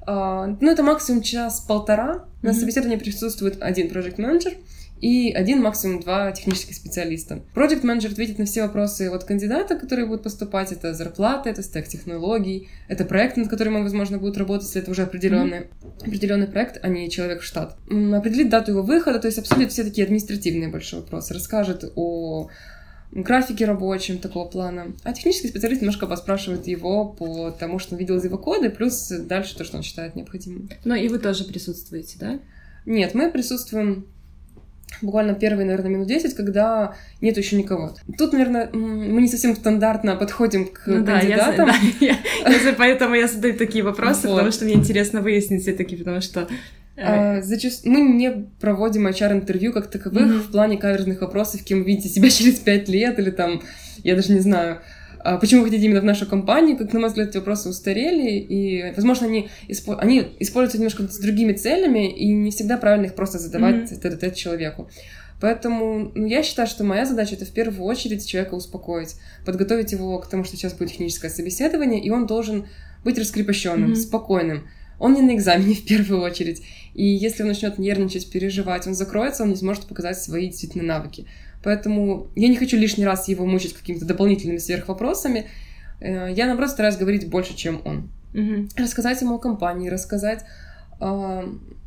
Uh, 0.06 0.56
ну, 0.60 0.70
это 0.70 0.82
максимум 0.82 1.20
час-полтора. 1.20 2.14
Mm-hmm. 2.14 2.38
На 2.40 2.54
собеседовании 2.54 2.96
присутствует 2.96 3.58
один 3.60 3.90
проект 3.90 4.16
менеджер 4.16 4.54
и 5.00 5.30
один, 5.30 5.62
максимум 5.62 6.00
два 6.00 6.32
технических 6.32 6.74
специалиста. 6.74 7.42
Проект 7.52 7.84
менеджер 7.84 8.10
ответит 8.10 8.38
на 8.38 8.46
все 8.46 8.62
вопросы 8.62 9.08
от 9.08 9.24
кандидата, 9.24 9.76
которые 9.76 10.06
будут 10.06 10.22
поступать. 10.22 10.72
Это 10.72 10.94
зарплата, 10.94 11.50
это 11.50 11.62
стек 11.62 11.86
технологий, 11.86 12.70
это 12.88 13.04
проект, 13.04 13.36
над 13.36 13.48
которым 13.48 13.76
он, 13.76 13.82
возможно, 13.82 14.16
будет 14.16 14.38
работать, 14.38 14.68
если 14.68 14.80
это 14.80 14.90
уже 14.90 15.02
определенный, 15.02 15.58
mm-hmm. 15.58 16.06
определенный 16.06 16.46
проект, 16.46 16.82
а 16.82 16.88
не 16.88 17.10
человек 17.10 17.42
в 17.42 17.44
штат. 17.44 17.76
Определит 17.86 18.48
дату 18.48 18.70
его 18.70 18.82
выхода, 18.82 19.18
то 19.18 19.26
есть 19.26 19.38
обсудит 19.38 19.70
все 19.70 19.84
такие 19.84 20.04
административные 20.04 20.70
большие 20.70 21.02
вопросы, 21.02 21.34
расскажет 21.34 21.84
о 21.94 22.48
графике 23.12 23.64
рабочем 23.64 24.18
такого 24.18 24.48
плана. 24.48 24.92
А 25.02 25.12
технический 25.12 25.48
специалист 25.48 25.80
немножко 25.80 26.06
поспрашивает 26.06 26.66
его 26.66 27.06
по 27.06 27.50
тому, 27.50 27.78
что 27.78 27.94
он 27.94 27.98
видел 27.98 28.16
из 28.16 28.24
его 28.24 28.38
кода, 28.38 28.70
плюс 28.70 29.08
дальше 29.08 29.56
то, 29.56 29.64
что 29.64 29.76
он 29.76 29.82
считает 29.82 30.14
необходимым. 30.14 30.68
Ну 30.84 30.94
и 30.94 31.08
вы 31.08 31.18
тоже 31.18 31.44
присутствуете, 31.44 32.16
да? 32.18 32.38
Нет, 32.86 33.14
мы 33.14 33.30
присутствуем 33.30 34.06
буквально 35.02 35.34
первые, 35.34 35.66
наверное, 35.66 35.90
минут 35.90 36.08
10, 36.08 36.34
когда 36.34 36.94
нет 37.20 37.36
еще 37.36 37.56
никого. 37.56 37.94
Тут, 38.18 38.32
наверное, 38.32 38.70
мы 38.72 39.20
не 39.20 39.28
совсем 39.28 39.54
стандартно 39.54 40.16
подходим 40.16 40.66
к 40.66 40.86
ну, 40.86 41.04
кандидатам. 41.04 41.66
Да, 41.66 41.74
я, 42.00 42.18
да, 42.44 42.50
я, 42.50 42.72
поэтому 42.72 43.14
я 43.14 43.28
задаю 43.28 43.56
такие 43.56 43.84
вопросы, 43.84 44.28
вот. 44.28 44.34
потому 44.34 44.52
что 44.52 44.64
мне 44.64 44.74
интересно 44.74 45.20
выяснить 45.20 45.62
все-таки, 45.62 45.96
потому 45.96 46.20
что 46.20 46.48
а, 46.96 47.40
зачаст... 47.42 47.86
Мы 47.86 48.00
не 48.00 48.30
проводим 48.60 49.06
HR-интервью 49.06 49.72
как 49.72 49.90
таковых 49.90 50.22
mm-hmm. 50.22 50.40
в 50.40 50.50
плане 50.52 50.76
каверзных 50.76 51.20
вопросов, 51.20 51.62
кем 51.64 51.78
вы 51.78 51.84
видите 51.84 52.08
себя 52.08 52.30
через 52.30 52.58
пять 52.58 52.88
лет 52.88 53.18
или 53.18 53.30
там, 53.30 53.62
я 54.02 54.16
даже 54.16 54.32
не 54.32 54.40
знаю, 54.40 54.80
а 55.22 55.36
почему 55.36 55.60
вы 55.60 55.66
хотите 55.68 55.84
именно 55.86 56.00
в 56.00 56.04
нашу 56.04 56.26
компанию, 56.26 56.76
как, 56.76 56.92
на 56.92 57.00
мой 57.00 57.08
взгляд, 57.08 57.28
эти 57.28 57.36
вопросы 57.36 57.68
устарели, 57.68 58.38
и, 58.38 58.92
возможно, 58.94 59.26
они, 59.26 59.50
испо... 59.68 59.98
они 59.98 60.28
используются 60.38 60.78
немножко 60.78 61.02
с 61.02 61.18
другими 61.18 61.52
целями, 61.52 62.10
и 62.10 62.32
не 62.32 62.50
всегда 62.50 62.78
правильно 62.78 63.06
их 63.06 63.14
просто 63.14 63.38
задавать 63.38 63.92
mm-hmm. 63.92 64.08
этот 64.08 64.34
человеку. 64.34 64.88
Поэтому 65.40 66.12
ну, 66.14 66.26
я 66.26 66.42
считаю, 66.42 66.68
что 66.68 66.84
моя 66.84 67.06
задача 67.06 67.34
это 67.34 67.44
в 67.46 67.52
первую 67.52 67.82
очередь 67.84 68.26
человека 68.26 68.54
успокоить, 68.54 69.16
подготовить 69.44 69.92
его 69.92 70.18
к 70.18 70.28
тому, 70.28 70.44
что 70.44 70.56
сейчас 70.56 70.74
будет 70.74 70.90
техническое 70.90 71.30
собеседование, 71.30 72.02
и 72.02 72.10
он 72.10 72.26
должен 72.26 72.66
быть 73.04 73.18
раскрепощенным, 73.18 73.92
mm-hmm. 73.92 73.96
спокойным. 73.96 74.68
Он 75.00 75.14
не 75.14 75.22
на 75.22 75.34
экзамене 75.34 75.74
в 75.74 75.84
первую 75.84 76.22
очередь. 76.22 76.62
И 76.94 77.04
если 77.04 77.42
он 77.42 77.48
начнет 77.48 77.78
нервничать, 77.78 78.30
переживать, 78.30 78.86
он 78.86 78.94
закроется, 78.94 79.42
он 79.42 79.50
не 79.50 79.56
сможет 79.56 79.86
показать 79.86 80.22
свои 80.22 80.46
действительно 80.46 80.84
навыки. 80.84 81.26
Поэтому 81.64 82.28
я 82.36 82.48
не 82.48 82.56
хочу 82.56 82.76
лишний 82.76 83.04
раз 83.04 83.28
его 83.28 83.44
мучить 83.44 83.74
какими-то 83.74 84.04
дополнительными 84.04 84.58
сверхвопросами. 84.58 85.46
Э, 86.00 86.32
я, 86.32 86.46
наоборот, 86.46 86.70
стараюсь 86.70 86.96
говорить 86.96 87.28
больше, 87.28 87.56
чем 87.56 87.82
он. 87.84 88.10
Угу. 88.34 88.68
Рассказать 88.76 89.20
ему 89.20 89.34
о 89.34 89.38
компании, 89.38 89.88
рассказать 89.88 90.44
о 91.00 91.44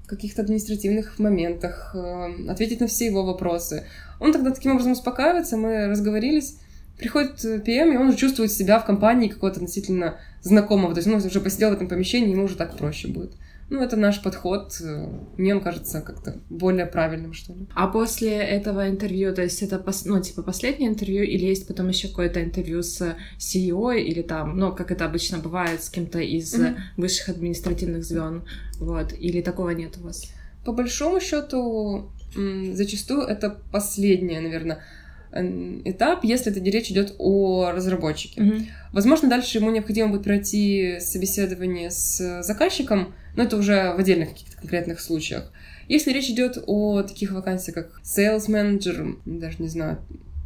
каких-то 0.07 0.41
административных 0.41 1.17
моментах, 1.19 1.95
э, 1.95 2.49
ответить 2.49 2.81
на 2.81 2.87
все 2.87 3.05
его 3.05 3.23
вопросы. 3.23 3.85
Он 4.19 4.33
тогда 4.33 4.51
таким 4.51 4.73
образом 4.73 4.91
успокаивается, 4.91 5.57
мы 5.57 5.87
разговорились, 5.87 6.57
приходит 6.97 7.43
PM, 7.43 7.93
и 7.93 7.97
он 7.97 8.09
уже 8.09 8.17
чувствует 8.17 8.51
себя 8.51 8.79
в 8.79 8.85
компании 8.85 9.27
какого-то 9.27 9.57
относительно 9.57 10.19
знакомого, 10.41 10.93
то 10.93 10.99
есть 10.99 11.07
он 11.07 11.15
уже 11.15 11.41
посидел 11.41 11.69
в 11.69 11.73
этом 11.73 11.87
помещении, 11.87 12.31
ему 12.31 12.45
уже 12.45 12.55
так 12.55 12.77
проще 12.77 13.07
будет. 13.07 13.33
ну, 13.73 13.81
это 13.81 13.97
наш 13.97 14.21
подход. 14.21 14.79
Мне 15.37 15.55
он 15.55 15.61
кажется 15.61 16.01
как-то 16.01 16.37
более 16.49 16.85
правильным, 16.85 17.33
что 17.33 17.53
ли. 17.53 17.67
А 17.73 17.87
после 17.87 18.35
этого 18.37 18.89
интервью, 18.89 19.33
то 19.33 19.41
есть 19.41 19.63
это, 19.63 19.83
ну, 20.05 20.21
типа, 20.21 20.43
последнее 20.43 20.89
интервью, 20.89 21.23
или 21.23 21.45
есть 21.45 21.67
потом 21.67 21.89
еще 21.89 22.07
какое-то 22.07 22.43
интервью 22.43 22.83
с 22.83 23.15
CEO, 23.39 23.97
или 23.97 24.21
там, 24.21 24.57
ну, 24.57 24.73
как 24.75 24.91
это 24.91 25.05
обычно 25.05 25.39
бывает, 25.39 25.81
с 25.81 25.89
кем-то 25.89 26.19
из 26.19 26.53
mm-hmm. 26.53 26.75
высших 26.97 27.29
административных 27.29 28.03
звен, 28.03 28.43
вот, 28.79 29.13
или 29.13 29.41
такого 29.41 29.71
нет 29.71 29.97
у 29.97 30.03
вас? 30.03 30.29
По 30.65 30.71
большому 30.71 31.19
счету, 31.19 32.11
зачастую 32.35 33.21
это 33.21 33.57
последнее, 33.71 34.39
наверное, 34.39 34.83
этап, 35.33 36.23
если 36.23 36.51
это 36.51 36.61
речь 36.61 36.91
идет 36.91 37.15
о 37.17 37.71
разработчике. 37.71 38.41
Mm-hmm. 38.41 38.65
Возможно, 38.91 39.29
дальше 39.29 39.57
ему 39.57 39.71
необходимо 39.71 40.09
будет 40.09 40.23
пройти 40.23 40.97
собеседование 40.99 41.89
с 41.89 42.43
заказчиком, 42.43 43.13
но 43.35 43.43
это 43.43 43.57
уже 43.57 43.93
в 43.93 43.99
отдельных 43.99 44.29
каких-то 44.29 44.57
конкретных 44.57 44.99
случаях. 44.99 45.51
Если 45.87 46.11
речь 46.11 46.29
идет 46.29 46.63
о 46.67 47.01
таких 47.03 47.31
вакансиях, 47.31 47.75
как 47.75 48.01
sales 48.03 48.47
manager, 48.47 49.17
даже 49.25 49.55
не 49.59 49.67
знаю, 49.67 49.99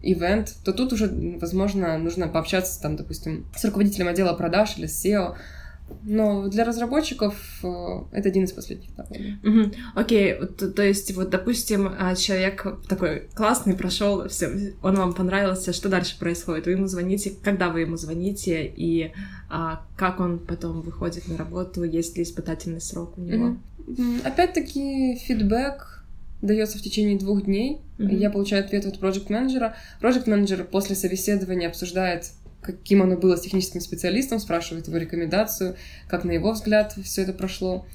event, 0.04 0.50
то 0.64 0.74
тут 0.74 0.94
уже, 0.94 1.10
возможно, 1.40 1.98
нужно 1.98 2.28
пообщаться 2.28 2.82
там, 2.82 2.96
допустим, 2.96 3.46
с 3.56 3.66
руководителем 3.66 4.08
отдела 4.08 4.34
продаж 4.34 4.78
или 4.78 4.86
с 4.86 5.06
SEO, 5.06 5.36
но 6.04 6.48
для 6.48 6.64
разработчиков 6.64 7.36
э, 7.64 7.68
это 8.12 8.30
один 8.30 8.46
из 8.46 8.52
последних 8.52 8.90
этапов. 8.90 9.18
Угу. 9.44 9.72
Окей, 9.96 10.36
то, 10.58 10.72
то 10.72 10.84
есть 10.84 11.14
вот, 11.16 11.30
допустим, 11.30 11.94
а, 11.98 12.16
человек 12.16 12.66
такой 12.88 13.28
классный 13.34 13.76
прошел, 13.76 14.28
все, 14.28 14.74
он 14.82 14.96
вам 14.96 15.14
понравился, 15.14 15.74
что 15.74 15.90
дальше 15.90 16.18
происходит? 16.20 16.66
Вы 16.66 16.74
ему 16.74 16.88
звоните, 16.88 17.34
когда 17.42 17.70
вы 17.70 17.82
ему 17.82 17.98
звоните 17.98 18.66
и 18.66 19.12
а, 19.50 19.86
как 19.96 20.20
он 20.20 20.40
потом 20.40 20.82
выходит 20.82 21.28
на 21.28 21.38
работу, 21.38 21.84
есть 21.84 22.18
ли 22.18 22.24
испытательный 22.24 22.82
срок 22.82 23.18
у 23.18 23.22
него? 23.22 23.58
Угу. 23.88 24.04
Опять-таки 24.24 25.16
фидбэк 25.16 25.98
дается 26.42 26.78
в 26.78 26.82
течение 26.82 27.18
двух 27.18 27.46
дней. 27.46 27.82
Mm-hmm. 27.98 28.16
Я 28.16 28.30
получаю 28.30 28.64
ответ 28.64 28.86
от 28.86 29.00
проект 29.00 29.30
менеджера. 29.30 29.76
Проект 30.00 30.28
менеджер 30.28 30.64
после 30.64 30.96
собеседования 30.96 31.68
обсуждает 31.68 32.32
каким 32.62 33.02
оно 33.02 33.18
было 33.18 33.36
с 33.36 33.42
техническим 33.42 33.82
специалистом, 33.82 34.40
спрашивает 34.40 34.88
его 34.88 34.98
рекомендацию, 34.98 35.76
как 36.08 36.24
на 36.24 36.32
его 36.32 36.52
взгляд 36.52 36.96
все 37.04 37.24
это 37.24 37.34
прошло. 37.34 37.86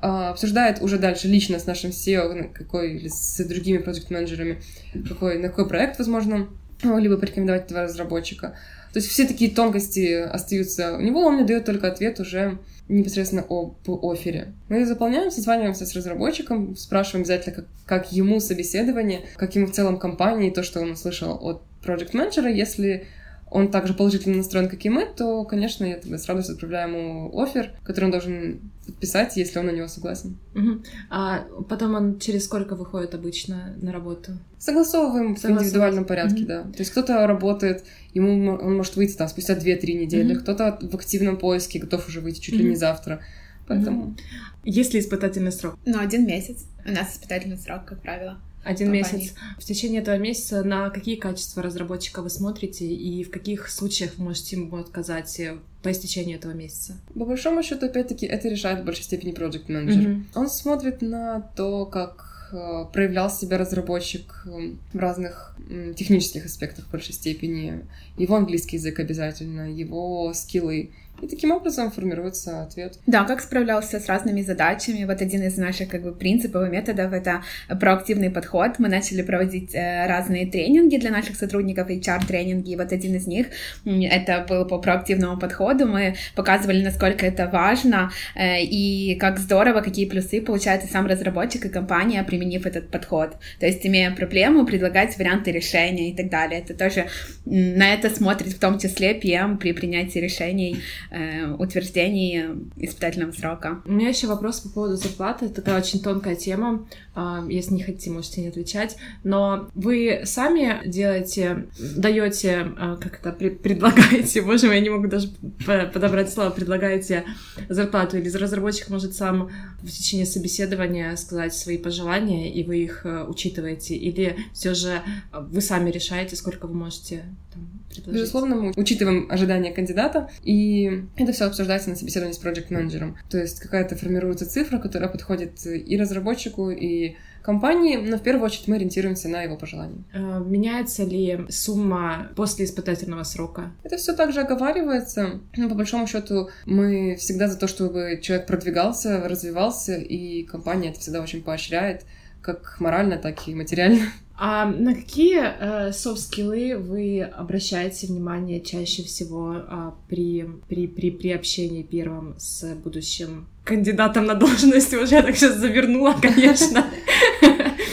А, 0.00 0.30
обсуждает 0.30 0.82
уже 0.82 0.98
дальше 0.98 1.28
лично 1.28 1.58
с 1.58 1.66
нашим 1.66 1.90
SEO, 1.90 2.52
какой, 2.52 2.94
или 2.96 3.08
с 3.08 3.42
другими 3.44 3.78
проект-менеджерами, 3.78 4.60
какой, 5.08 5.38
на 5.38 5.48
какой 5.48 5.68
проект, 5.68 5.98
возможно, 5.98 6.48
либо 6.82 7.16
порекомендовать 7.16 7.66
этого 7.66 7.82
разработчика. 7.82 8.56
То 8.92 8.98
есть 8.98 9.08
все 9.08 9.26
такие 9.26 9.50
тонкости 9.50 10.14
остаются 10.14 10.96
у 10.96 11.00
него, 11.00 11.20
он 11.20 11.36
мне 11.36 11.44
дает 11.44 11.64
только 11.64 11.88
ответ 11.88 12.20
уже 12.20 12.58
непосредственно 12.88 13.44
об 13.48 13.76
офере. 13.86 14.52
Мы 14.68 14.84
заполняем, 14.84 15.30
созваниваемся 15.30 15.86
с 15.86 15.94
разработчиком, 15.94 16.76
спрашиваем 16.76 17.22
обязательно, 17.22 17.56
как, 17.56 17.66
как 17.86 18.12
ему 18.12 18.40
собеседование, 18.40 19.22
как 19.36 19.54
ему 19.54 19.66
в 19.66 19.72
целом 19.72 19.98
компании, 19.98 20.50
то, 20.50 20.62
что 20.62 20.80
он 20.80 20.90
услышал 20.90 21.38
от 21.40 21.62
проект 21.80 22.12
менеджера 22.12 22.50
если 22.50 23.06
он 23.52 23.70
также 23.70 23.92
положительно 23.92 24.36
настроен, 24.38 24.68
как 24.68 24.84
и 24.84 24.88
мы, 24.88 25.06
то, 25.06 25.44
конечно, 25.44 25.84
я 25.84 26.00
с 26.18 26.26
радостью 26.26 26.54
отправляю 26.54 26.90
ему 26.90 27.38
офер, 27.38 27.74
который 27.84 28.06
он 28.06 28.10
должен 28.10 28.60
подписать, 28.86 29.36
если 29.36 29.58
он 29.58 29.66
на 29.66 29.70
него 29.70 29.88
согласен. 29.88 30.38
Угу. 30.54 30.82
А 31.10 31.44
потом 31.68 31.94
он 31.94 32.18
через 32.18 32.44
сколько 32.44 32.74
выходит 32.74 33.14
обычно 33.14 33.74
на 33.80 33.92
работу? 33.92 34.32
Согласовываем 34.58 35.36
в 35.36 35.44
индивидуальном 35.44 36.06
порядке, 36.06 36.40
угу. 36.42 36.46
да. 36.46 36.62
То 36.62 36.78
есть 36.78 36.90
кто-то 36.90 37.26
работает, 37.26 37.84
ему 38.14 38.54
он 38.54 38.76
может 38.76 38.96
выйти 38.96 39.16
там 39.16 39.28
спустя 39.28 39.54
2-3 39.54 39.92
недели, 39.92 40.34
угу. 40.34 40.42
кто-то 40.42 40.78
в 40.80 40.94
активном 40.94 41.36
поиске 41.36 41.78
готов 41.78 42.08
уже 42.08 42.20
выйти 42.20 42.40
чуть 42.40 42.54
угу. 42.54 42.62
ли 42.62 42.70
не 42.70 42.76
завтра. 42.76 43.20
Поэтому... 43.68 44.02
Угу. 44.04 44.16
Есть 44.64 44.94
ли 44.94 45.00
испытательный 45.00 45.52
срок? 45.52 45.76
Ну, 45.84 45.98
один 45.98 46.26
месяц. 46.26 46.64
У 46.86 46.90
нас 46.90 47.14
испытательный 47.14 47.58
срок, 47.58 47.84
как 47.84 48.00
правило. 48.00 48.38
Один 48.64 48.92
месяц. 48.92 49.34
В 49.58 49.64
течение 49.64 50.02
этого 50.02 50.16
месяца 50.18 50.62
на 50.62 50.90
какие 50.90 51.16
качества 51.16 51.62
разработчика 51.62 52.22
вы 52.22 52.30
смотрите 52.30 52.86
и 52.86 53.24
в 53.24 53.30
каких 53.30 53.68
случаях 53.68 54.12
вы 54.16 54.24
можете 54.24 54.56
ему 54.56 54.76
отказать 54.76 55.40
э, 55.40 55.58
по 55.82 55.90
истечению 55.90 56.38
этого 56.38 56.52
месяца? 56.52 56.96
По 57.14 57.24
большому 57.24 57.62
счету, 57.62 57.86
опять-таки, 57.86 58.26
это 58.26 58.48
решает 58.48 58.80
в 58.80 58.84
большей 58.84 59.02
степени 59.02 59.32
проект 59.32 59.68
менеджер. 59.68 60.10
Mm-hmm. 60.10 60.24
Он 60.36 60.48
смотрит 60.48 61.02
на 61.02 61.40
то, 61.56 61.86
как 61.86 62.50
э, 62.52 62.84
проявлял 62.92 63.30
себя 63.30 63.58
разработчик 63.58 64.44
э, 64.46 64.74
в 64.92 64.98
разных 64.98 65.56
технических 65.96 66.46
аспектах 66.46 66.86
в 66.86 66.90
большей 66.90 67.14
степени. 67.14 67.84
Его 68.16 68.36
английский 68.36 68.76
язык 68.76 68.98
обязательно, 69.00 69.72
его 69.72 70.32
скиллы 70.34 70.90
и 71.22 71.28
таким 71.28 71.52
образом 71.52 71.90
формируется 71.92 72.62
ответ. 72.62 72.98
Да, 73.06 73.22
как 73.24 73.40
справлялся 73.40 74.00
с 74.00 74.06
разными 74.06 74.42
задачами. 74.42 75.04
Вот 75.04 75.22
один 75.22 75.42
из 75.44 75.56
наших 75.56 75.88
как 75.88 76.02
бы 76.02 76.12
принципов 76.12 76.66
и 76.66 76.70
методов— 76.70 77.12
это 77.12 77.42
проактивный 77.80 78.28
подход. 78.28 78.78
Мы 78.78 78.88
начали 78.88 79.22
проводить 79.22 79.72
э, 79.72 80.06
разные 80.08 80.46
тренинги 80.46 80.96
для 80.96 81.12
наших 81.12 81.36
сотрудников, 81.36 81.88
HR-тренинги, 81.88 82.72
и 82.72 82.76
вот 82.76 82.90
один 82.92 83.14
из 83.14 83.28
них— 83.28 83.46
это 83.84 84.44
был 84.48 84.66
по 84.66 84.78
проактивному 84.78 85.38
подходу. 85.38 85.86
Мы 85.86 86.16
показывали, 86.34 86.82
насколько 86.82 87.24
это 87.24 87.46
важно 87.46 88.10
э, 88.34 88.62
и 88.62 89.14
как 89.14 89.38
здорово, 89.38 89.80
какие 89.80 90.06
плюсы 90.06 90.40
получает 90.40 90.84
и 90.84 90.88
сам 90.88 91.06
разработчик, 91.06 91.66
и 91.66 91.68
компания, 91.68 92.24
применив 92.24 92.66
этот 92.66 92.90
подход. 92.90 93.36
То 93.60 93.66
есть, 93.66 93.86
имея 93.86 94.10
проблему, 94.10 94.66
предлагать 94.66 95.16
варианты 95.18 95.52
решения 95.52 96.10
и 96.10 96.16
так 96.16 96.30
далее. 96.30 96.60
Это 96.60 96.74
тоже 96.74 97.06
на 97.44 97.94
это 97.94 98.10
смотрит 98.10 98.54
в 98.54 98.58
том 98.58 98.80
числе 98.80 99.18
PM 99.18 99.58
при 99.58 99.72
принятии 99.72 100.18
решений 100.18 100.82
э, 101.12 101.52
утверждении 101.52 102.46
испытательного 102.76 103.32
срока. 103.32 103.82
У 103.84 103.92
меня 103.92 104.08
еще 104.08 104.26
вопрос 104.26 104.60
по 104.60 104.68
поводу 104.68 104.96
зарплаты. 104.96 105.46
Это 105.46 105.56
такая 105.56 105.78
очень 105.78 106.00
тонкая 106.00 106.34
тема. 106.34 106.88
Э, 107.14 107.46
если 107.48 107.74
не 107.74 107.82
хотите, 107.82 108.10
можете 108.10 108.40
не 108.40 108.48
отвечать. 108.48 108.96
Но 109.22 109.68
вы 109.74 110.22
сами 110.24 110.80
делаете, 110.86 111.66
даете, 111.96 112.72
э, 112.76 112.96
как 113.00 113.20
это, 113.20 113.32
предлагаете, 113.32 114.42
боже 114.42 114.66
мой, 114.66 114.76
я 114.76 114.82
не 114.82 114.90
могу 114.90 115.06
даже 115.08 115.28
подобрать 115.66 116.32
слово, 116.32 116.50
предлагаете 116.50 117.24
зарплату, 117.68 118.18
или 118.18 118.28
разработчик 118.28 118.88
может 118.88 119.14
сам 119.14 119.50
в 119.82 119.90
течение 119.90 120.26
собеседования 120.26 121.14
сказать 121.16 121.54
свои 121.54 121.78
пожелания, 121.78 122.52
и 122.52 122.64
вы 122.64 122.78
их 122.78 123.04
э, 123.04 123.24
учитываете, 123.24 123.94
или 123.94 124.36
все 124.52 124.74
же 124.74 125.02
вы 125.32 125.60
сами 125.60 125.90
решаете, 125.90 126.36
сколько 126.36 126.66
вы 126.66 126.74
можете 126.74 127.24
там, 127.52 127.68
предложить? 128.00 128.22
Безусловно, 128.22 128.56
мы 128.56 128.72
учитываем 128.76 129.26
ожидания 129.30 129.72
кандидата, 129.72 130.30
и 130.42 131.04
это 131.16 131.32
все 131.32 131.44
обсуждается 131.44 131.90
на 131.90 131.96
собеседовании 131.96 132.34
с 132.34 132.38
проект-менеджером. 132.38 133.16
То 133.28 133.38
есть 133.38 133.60
какая-то 133.60 133.96
формируется 133.96 134.48
цифра, 134.48 134.78
которая 134.78 135.08
подходит 135.10 135.66
и 135.66 135.96
разработчику, 135.96 136.70
и 136.70 137.16
компании, 137.42 137.96
но 137.96 138.16
в 138.16 138.22
первую 138.22 138.46
очередь 138.46 138.68
мы 138.68 138.76
ориентируемся 138.76 139.28
на 139.28 139.42
его 139.42 139.56
пожелания. 139.56 140.04
Э, 140.12 140.40
меняется 140.44 141.04
ли 141.04 141.40
сумма 141.50 142.30
после 142.36 142.64
испытательного 142.64 143.24
срока? 143.24 143.72
Это 143.82 143.96
все 143.96 144.14
также 144.14 144.40
оговаривается. 144.40 145.40
Но 145.56 145.68
по 145.68 145.74
большому 145.74 146.06
счету 146.06 146.48
мы 146.64 147.16
всегда 147.16 147.48
за 147.48 147.58
то, 147.58 147.66
чтобы 147.66 148.20
человек 148.22 148.46
продвигался, 148.46 149.28
развивался, 149.28 149.96
и 149.96 150.44
компания 150.44 150.90
это 150.90 151.00
всегда 151.00 151.20
очень 151.20 151.42
поощряет 151.42 152.04
как 152.42 152.76
морально, 152.80 153.16
так 153.16 153.48
и 153.48 153.54
материально. 153.54 154.00
А 154.44 154.66
на 154.66 154.94
какие 154.94 155.92
софт-скиллы 155.92 156.70
э, 156.70 156.76
вы 156.76 157.22
обращаете 157.22 158.08
внимание 158.08 158.60
чаще 158.60 159.04
всего 159.04 159.54
а, 159.68 159.94
при, 160.08 160.48
при, 160.68 160.88
при, 160.88 161.10
при 161.10 161.30
общении 161.30 161.82
первым 161.82 162.34
с 162.38 162.74
будущим 162.74 163.46
кандидатом 163.62 164.26
на 164.26 164.34
должность? 164.34 164.92
Уже 164.94 165.14
я 165.14 165.22
так 165.22 165.36
сейчас 165.36 165.58
завернула, 165.58 166.16
конечно, 166.20 166.84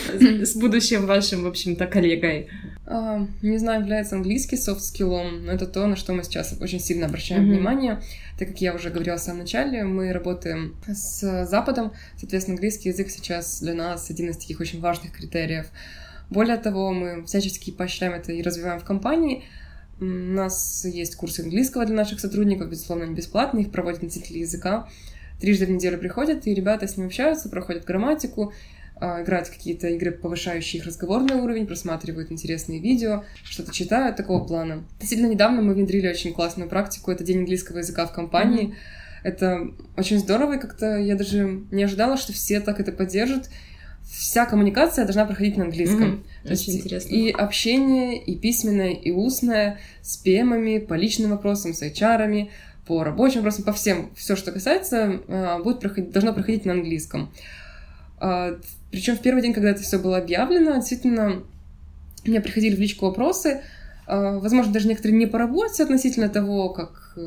с 0.09 0.55
будущим 0.55 1.05
вашим, 1.05 1.43
в 1.43 1.47
общем-то, 1.47 1.87
коллегой. 1.87 2.47
Э, 2.85 3.27
не 3.43 3.57
знаю, 3.59 3.81
является 3.81 4.15
английский 4.15 4.57
софт-скиллом, 4.57 5.45
но 5.45 5.51
это 5.51 5.67
то, 5.67 5.85
на 5.85 5.95
что 5.95 6.13
мы 6.13 6.23
сейчас 6.23 6.55
очень 6.59 6.79
сильно 6.79 7.05
обращаем 7.05 7.43
mm-hmm. 7.43 7.53
внимание, 7.53 8.01
так 8.39 8.47
как 8.47 8.61
я 8.61 8.73
уже 8.73 8.89
говорила 8.89 9.17
в 9.17 9.21
самом 9.21 9.41
начале, 9.41 9.83
мы 9.83 10.11
работаем 10.11 10.75
с 10.87 11.45
Западом, 11.45 11.93
соответственно, 12.17 12.55
английский 12.55 12.89
язык 12.89 13.11
сейчас 13.11 13.61
для 13.61 13.75
нас 13.75 14.09
один 14.09 14.29
из 14.29 14.37
таких 14.37 14.59
очень 14.59 14.79
важных 14.79 15.11
критериев. 15.11 15.67
Более 16.29 16.57
того, 16.57 16.91
мы 16.91 17.25
всячески 17.25 17.71
поощряем 17.71 18.13
это 18.13 18.31
и 18.31 18.41
развиваем 18.41 18.79
в 18.79 18.83
компании. 18.83 19.43
У 19.99 20.05
нас 20.05 20.85
есть 20.85 21.15
курсы 21.15 21.41
английского 21.41 21.85
для 21.85 21.95
наших 21.95 22.19
сотрудников, 22.19 22.69
безусловно, 22.69 23.05
они 23.05 23.13
бесплатные, 23.13 23.65
их 23.65 23.71
проводят 23.71 24.01
носители 24.01 24.39
языка. 24.39 24.87
Трижды 25.39 25.65
в 25.65 25.71
неделю 25.71 25.97
приходят, 25.97 26.47
и 26.47 26.53
ребята 26.53 26.87
с 26.87 26.97
ними 26.97 27.07
общаются, 27.07 27.49
проходят 27.49 27.85
грамматику, 27.85 28.53
а, 28.99 29.21
играют 29.21 29.47
в 29.47 29.51
какие-то 29.51 29.87
игры, 29.87 30.11
повышающие 30.11 30.79
их 30.79 30.87
разговорный 30.87 31.35
уровень, 31.35 31.65
просматривают 31.65 32.31
интересные 32.31 32.79
видео, 32.79 33.23
что-то 33.43 33.73
читают 33.73 34.15
такого 34.15 34.45
плана. 34.45 34.83
Действительно, 34.99 35.29
недавно 35.29 35.61
мы 35.61 35.73
внедрили 35.73 36.07
очень 36.07 36.33
классную 36.33 36.69
практику, 36.69 37.11
это 37.11 37.23
День 37.23 37.39
английского 37.39 37.79
языка 37.79 38.05
в 38.05 38.13
компании. 38.13 38.69
Mm-hmm. 38.69 38.73
Это 39.21 39.67
очень 39.97 40.19
здорово, 40.19 40.53
и 40.55 40.59
как-то 40.59 40.97
я 40.97 41.15
даже 41.15 41.61
не 41.71 41.83
ожидала, 41.83 42.17
что 42.17 42.33
все 42.33 42.61
так 42.61 42.79
это 42.79 42.91
поддержат, 42.91 43.49
вся 44.09 44.45
коммуникация 44.45 45.05
должна 45.05 45.25
проходить 45.25 45.57
на 45.57 45.65
английском. 45.65 46.03
Mm-hmm. 46.03 46.47
То 46.47 46.53
Очень 46.53 46.73
есть 46.73 46.85
интересно. 46.85 47.15
И 47.15 47.31
общение, 47.31 48.21
и 48.21 48.37
письменное, 48.37 48.91
и 48.91 49.11
устное, 49.11 49.79
с 50.01 50.17
ПМами, 50.17 50.79
по 50.79 50.93
личным 50.93 51.31
вопросам, 51.31 51.73
с 51.73 51.83
HR, 51.83 52.49
по 52.85 53.03
рабочим 53.03 53.37
вопросам, 53.37 53.65
по 53.65 53.73
всем, 53.73 54.11
все, 54.15 54.35
что 54.35 54.51
касается, 54.51 55.21
а, 55.27 55.59
будет 55.59 55.79
проходить, 55.79 56.11
должно 56.11 56.33
проходить 56.33 56.65
на 56.65 56.73
английском. 56.73 57.31
А, 58.19 58.59
Причем 58.91 59.15
в 59.15 59.21
первый 59.21 59.41
день, 59.41 59.53
когда 59.53 59.69
это 59.69 59.81
все 59.81 59.99
было 59.99 60.17
объявлено, 60.17 60.75
действительно, 60.75 61.43
мне 62.25 62.41
приходили 62.41 62.75
в 62.75 62.79
личку 62.79 63.05
вопросы, 63.05 63.61
а, 64.07 64.39
возможно, 64.39 64.73
даже 64.73 64.87
некоторые 64.87 65.17
не 65.17 65.25
по 65.25 65.37
работе 65.37 65.83
относительно 65.83 66.29
того, 66.29 66.69
как, 66.69 67.17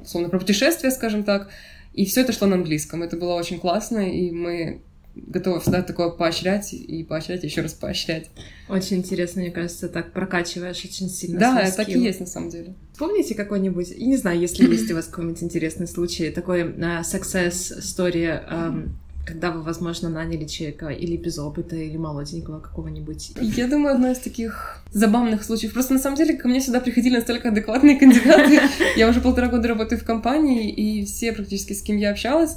условно, 0.00 0.28
про 0.28 0.38
путешествия, 0.38 0.90
скажем 0.90 1.24
так, 1.24 1.48
и 1.92 2.04
все 2.04 2.20
это 2.22 2.32
шло 2.32 2.46
на 2.46 2.56
английском. 2.56 3.02
Это 3.02 3.16
было 3.16 3.34
очень 3.34 3.58
классно, 3.58 3.98
и 3.98 4.30
мы 4.30 4.80
готова 5.14 5.60
всегда 5.60 5.82
такое 5.82 6.10
поощрять 6.10 6.72
и 6.72 7.02
поощрять, 7.04 7.42
еще 7.42 7.62
раз 7.62 7.74
поощрять. 7.74 8.30
Очень 8.68 8.98
интересно, 8.98 9.42
мне 9.42 9.50
кажется, 9.50 9.88
так 9.88 10.12
прокачиваешь 10.12 10.84
очень 10.84 11.08
сильно. 11.08 11.38
Да, 11.38 11.70
так 11.70 11.88
и 11.88 11.98
есть 11.98 12.20
на 12.20 12.26
самом 12.26 12.50
деле. 12.50 12.74
Помните 12.96 13.34
какой-нибудь, 13.34 13.90
я 13.96 14.06
не 14.06 14.16
знаю, 14.16 14.40
если 14.40 14.68
есть 14.68 14.90
у 14.92 14.94
вас 14.94 15.06
какой-нибудь 15.06 15.42
интересный 15.42 15.88
случай, 15.88 16.30
такой 16.30 16.62
uh, 16.62 17.00
success 17.00 17.80
story, 17.80 18.40
um, 18.48 18.90
когда 19.24 19.50
вы, 19.50 19.62
возможно, 19.62 20.08
наняли 20.08 20.44
человека 20.44 20.88
или 20.88 21.16
без 21.16 21.38
опыта, 21.38 21.76
или 21.76 21.96
молоденького 21.96 22.60
какого-нибудь? 22.60 23.32
Я 23.40 23.68
думаю, 23.68 23.94
одно 23.94 24.10
из 24.10 24.18
таких 24.18 24.82
забавных 24.92 25.44
случаев. 25.44 25.72
Просто 25.72 25.94
на 25.94 26.00
самом 26.00 26.16
деле 26.16 26.34
ко 26.34 26.48
мне 26.48 26.60
сюда 26.60 26.80
приходили 26.80 27.16
настолько 27.16 27.50
адекватные 27.50 27.96
кандидаты. 27.96 28.60
Я 28.96 29.08
уже 29.08 29.20
полтора 29.20 29.48
года 29.48 29.68
работаю 29.68 30.00
в 30.00 30.04
компании, 30.04 30.70
и 30.70 31.04
все 31.04 31.32
практически, 31.32 31.72
с 31.74 31.82
кем 31.82 31.96
я 31.96 32.10
общалась, 32.10 32.56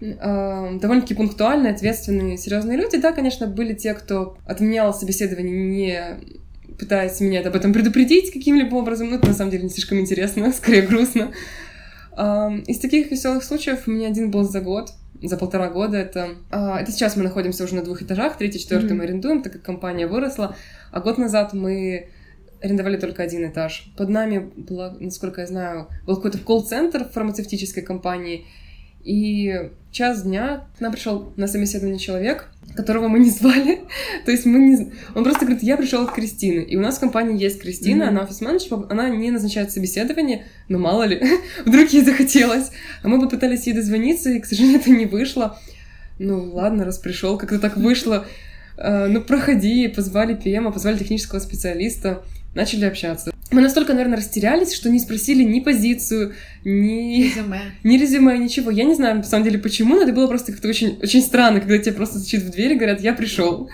довольно-таки 0.00 1.14
пунктуальные, 1.14 1.74
ответственные, 1.74 2.38
серьезные 2.38 2.78
люди. 2.78 2.96
Да, 2.98 3.12
конечно, 3.12 3.46
были 3.46 3.74
те, 3.74 3.94
кто 3.94 4.36
отменял 4.46 4.94
собеседование, 4.94 5.66
не 5.66 6.20
пытаясь 6.78 7.20
меня 7.20 7.40
об 7.40 7.54
этом 7.54 7.72
предупредить 7.72 8.32
каким-либо 8.32 8.74
образом. 8.74 9.10
Ну, 9.10 9.16
это 9.16 9.28
на 9.28 9.34
самом 9.34 9.50
деле 9.50 9.64
не 9.64 9.70
слишком 9.70 10.00
интересно, 10.00 10.52
скорее 10.56 10.82
грустно. 10.82 11.32
Из 12.66 12.78
таких 12.78 13.10
веселых 13.10 13.44
случаев 13.44 13.86
у 13.86 13.90
меня 13.90 14.08
один 14.08 14.30
был 14.30 14.44
за 14.44 14.60
год, 14.60 14.90
за 15.22 15.36
полтора 15.36 15.68
года. 15.68 15.96
Это, 15.98 16.36
а, 16.50 16.80
это 16.80 16.92
сейчас 16.92 17.16
мы 17.16 17.22
находимся 17.22 17.64
уже 17.64 17.74
на 17.74 17.82
двух 17.82 18.02
этажах, 18.02 18.36
третий, 18.36 18.58
четвертый 18.58 18.92
mm-hmm. 18.92 18.94
мы 18.94 19.04
арендуем, 19.04 19.42
так 19.42 19.52
как 19.52 19.62
компания 19.62 20.06
выросла. 20.06 20.56
А 20.92 21.00
год 21.00 21.18
назад 21.18 21.52
мы 21.52 22.08
арендовали 22.62 22.96
только 22.96 23.22
один 23.22 23.48
этаж. 23.48 23.92
Под 23.96 24.08
нами 24.08 24.50
была, 24.56 24.94
насколько 24.98 25.40
я 25.40 25.46
знаю, 25.46 25.88
был 26.06 26.16
какой-то 26.16 26.38
колл-центр 26.38 27.04
фармацевтической 27.04 27.82
компании, 27.82 28.46
и 29.04 29.70
час 29.90 30.22
дня 30.22 30.66
к 30.76 30.80
нам 30.80 30.92
пришел 30.92 31.32
на 31.36 31.48
собеседование 31.48 31.98
человек, 31.98 32.48
которого 32.76 33.08
мы 33.08 33.18
не 33.18 33.30
звали. 33.30 33.80
То 34.24 34.30
есть 34.30 34.46
мы 34.46 34.58
не... 34.58 34.92
Он 35.14 35.24
просто 35.24 35.44
говорит, 35.44 35.62
я 35.62 35.76
пришел 35.76 36.02
от 36.02 36.12
Кристины. 36.12 36.60
И 36.60 36.76
у 36.76 36.80
нас 36.80 36.96
в 36.96 37.00
компании 37.00 37.40
есть 37.40 37.60
Кристина, 37.60 38.04
mm-hmm. 38.04 38.08
она 38.08 38.22
офис-менеджер, 38.22 38.86
она 38.88 39.08
не 39.08 39.30
назначает 39.30 39.72
собеседование, 39.72 40.46
но 40.68 40.78
мало 40.78 41.04
ли, 41.04 41.20
вдруг 41.66 41.88
ей 41.90 42.04
захотелось. 42.04 42.70
А 43.02 43.08
мы 43.08 43.20
попытались 43.20 43.66
ей 43.66 43.72
дозвониться, 43.72 44.30
и, 44.30 44.40
к 44.40 44.46
сожалению, 44.46 44.80
это 44.80 44.90
не 44.90 45.06
вышло. 45.06 45.58
Ну, 46.18 46.52
ладно, 46.52 46.84
раз 46.84 46.98
пришел, 46.98 47.38
как-то 47.38 47.58
так 47.58 47.76
вышло. 47.76 48.26
Uh, 48.76 49.08
ну, 49.08 49.20
проходи, 49.20 49.88
позвали 49.88 50.34
ПМа, 50.34 50.70
позвали 50.70 50.96
технического 50.98 51.38
специалиста, 51.38 52.22
начали 52.54 52.86
общаться. 52.86 53.32
Мы 53.50 53.62
настолько, 53.62 53.92
наверное, 53.92 54.18
растерялись, 54.18 54.72
что 54.72 54.88
не 54.90 55.00
спросили 55.00 55.42
ни 55.42 55.60
позицию, 55.60 56.34
ни 56.64 57.24
резюме, 57.24 57.60
ни 57.82 57.98
резюме 57.98 58.38
ничего. 58.38 58.70
Я 58.70 58.84
не 58.84 58.94
знаю, 58.94 59.16
на 59.16 59.22
самом 59.24 59.44
деле, 59.44 59.58
почему, 59.58 59.96
но 59.96 60.02
это 60.02 60.12
было 60.12 60.28
просто 60.28 60.52
как-то 60.52 60.68
очень, 60.68 60.98
очень 61.02 61.20
странно, 61.20 61.60
когда 61.60 61.78
тебе 61.78 61.94
просто 61.94 62.20
стучат 62.20 62.42
в 62.42 62.50
дверь 62.50 62.72
и 62.72 62.76
говорят, 62.76 63.00
я 63.00 63.12
пришел. 63.12 63.68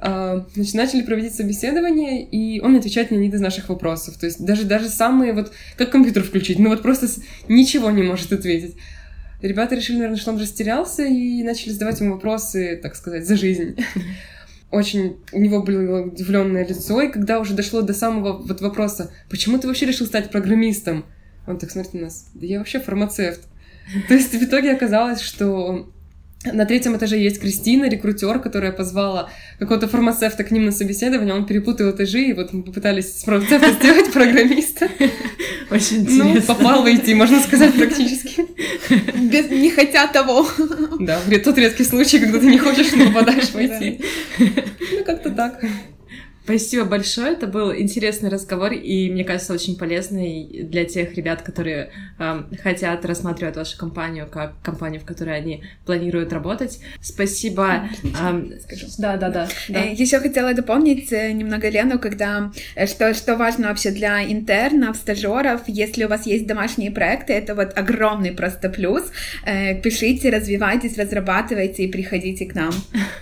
А, 0.00 0.44
значит, 0.54 0.74
начали 0.74 1.02
проводить 1.02 1.34
собеседование, 1.34 2.24
и 2.24 2.60
он 2.60 2.76
отвечает 2.76 3.10
на 3.12 3.14
ни 3.14 3.28
из 3.28 3.40
наших 3.40 3.68
вопросов. 3.68 4.18
То 4.18 4.26
есть 4.26 4.44
даже, 4.44 4.64
даже 4.64 4.88
самые 4.88 5.32
вот... 5.32 5.52
Как 5.76 5.90
компьютер 5.90 6.24
включить? 6.24 6.58
Ну 6.58 6.68
вот 6.68 6.82
просто 6.82 7.06
ничего 7.48 7.90
не 7.92 8.02
может 8.02 8.32
ответить. 8.32 8.76
Ребята 9.40 9.76
решили, 9.76 9.96
наверное, 9.96 10.18
что 10.18 10.32
он 10.32 10.40
растерялся, 10.40 11.04
и 11.04 11.42
начали 11.42 11.70
задавать 11.70 12.00
ему 12.00 12.14
вопросы, 12.14 12.78
так 12.82 12.96
сказать, 12.96 13.26
за 13.26 13.36
жизнь 13.36 13.76
очень 14.70 15.16
у 15.32 15.40
него 15.40 15.62
было 15.62 16.02
удивленное 16.02 16.66
лицо, 16.66 17.00
и 17.00 17.10
когда 17.10 17.40
уже 17.40 17.54
дошло 17.54 17.82
до 17.82 17.94
самого 17.94 18.38
вот 18.38 18.60
вопроса, 18.60 19.10
почему 19.30 19.58
ты 19.58 19.68
вообще 19.68 19.86
решил 19.86 20.06
стать 20.06 20.30
программистом? 20.30 21.04
Он 21.46 21.58
так 21.58 21.70
смотрит 21.70 21.94
на 21.94 22.00
нас, 22.02 22.28
да 22.34 22.46
я 22.46 22.58
вообще 22.58 22.80
фармацевт. 22.80 23.40
То 24.08 24.14
есть 24.14 24.32
в 24.32 24.42
итоге 24.42 24.72
оказалось, 24.72 25.20
что 25.20 25.88
на 26.44 26.66
третьем 26.66 26.96
этаже 26.96 27.18
есть 27.18 27.40
Кристина, 27.40 27.88
рекрутер, 27.88 28.40
которая 28.40 28.72
позвала 28.72 29.30
какого-то 29.58 29.88
фармацевта 29.88 30.44
к 30.44 30.50
ним 30.50 30.66
на 30.66 30.72
собеседование, 30.72 31.34
он 31.34 31.46
перепутал 31.46 31.90
этажи, 31.90 32.22
и 32.22 32.32
вот 32.32 32.52
мы 32.52 32.62
попытались 32.62 33.20
с 33.20 33.24
фармацевта 33.24 33.72
сделать 33.72 34.12
программиста. 34.12 34.88
Очень 35.70 36.04
ну, 36.04 36.28
интересно. 36.28 36.54
Ну, 36.54 36.54
попал 36.54 36.82
войти, 36.82 37.14
можно 37.14 37.40
сказать, 37.40 37.74
практически. 37.74 38.46
Без, 39.18 39.50
не 39.50 39.70
хотя 39.70 40.06
того. 40.06 40.46
Да, 41.00 41.20
тот 41.42 41.58
редкий 41.58 41.84
случай, 41.84 42.18
когда 42.18 42.38
ты 42.38 42.46
не 42.46 42.58
хочешь, 42.58 42.92
но 42.92 43.06
попадаешь 43.06 43.50
войти. 43.52 44.00
Ну, 44.38 45.04
как-то 45.04 45.30
так. 45.30 45.60
Спасибо 46.46 46.84
большое. 46.84 47.32
Это 47.32 47.48
был 47.48 47.74
интересный 47.74 48.30
разговор 48.30 48.70
и, 48.70 49.10
мне 49.10 49.24
кажется, 49.24 49.52
очень 49.52 49.76
полезный 49.76 50.62
для 50.70 50.84
тех 50.84 51.12
ребят, 51.16 51.42
которые 51.42 51.90
э, 52.20 52.42
хотят 52.62 53.04
рассматривать 53.04 53.56
вашу 53.56 53.76
компанию 53.76 54.28
как 54.30 54.52
компанию, 54.62 55.00
в 55.00 55.04
которой 55.04 55.36
они 55.36 55.64
планируют 55.84 56.32
работать. 56.32 56.78
Спасибо. 57.00 57.88
Э, 58.04 58.42
да, 58.96 59.16
да, 59.16 59.28
да. 59.28 59.48
да. 59.68 59.84
Э, 59.86 59.92
Еще 59.92 60.20
хотела 60.20 60.54
дополнить 60.54 61.10
э, 61.10 61.32
немного 61.32 61.68
Лену, 61.68 61.98
когда 61.98 62.52
э, 62.76 62.86
что, 62.86 63.12
что 63.12 63.34
важно 63.34 63.66
вообще 63.66 63.90
для 63.90 64.22
интернов, 64.22 64.98
стажеров, 64.98 65.62
если 65.66 66.04
у 66.04 66.08
вас 66.08 66.26
есть 66.26 66.46
домашние 66.46 66.92
проекты, 66.92 67.32
это 67.32 67.56
вот 67.56 67.76
огромный 67.76 68.30
просто 68.30 68.68
плюс. 68.68 69.02
Пишите, 69.82 70.30
развивайтесь, 70.30 70.96
разрабатывайте 70.96 71.82
и 71.82 71.90
приходите 71.90 72.46
к 72.46 72.54
нам. 72.54 72.72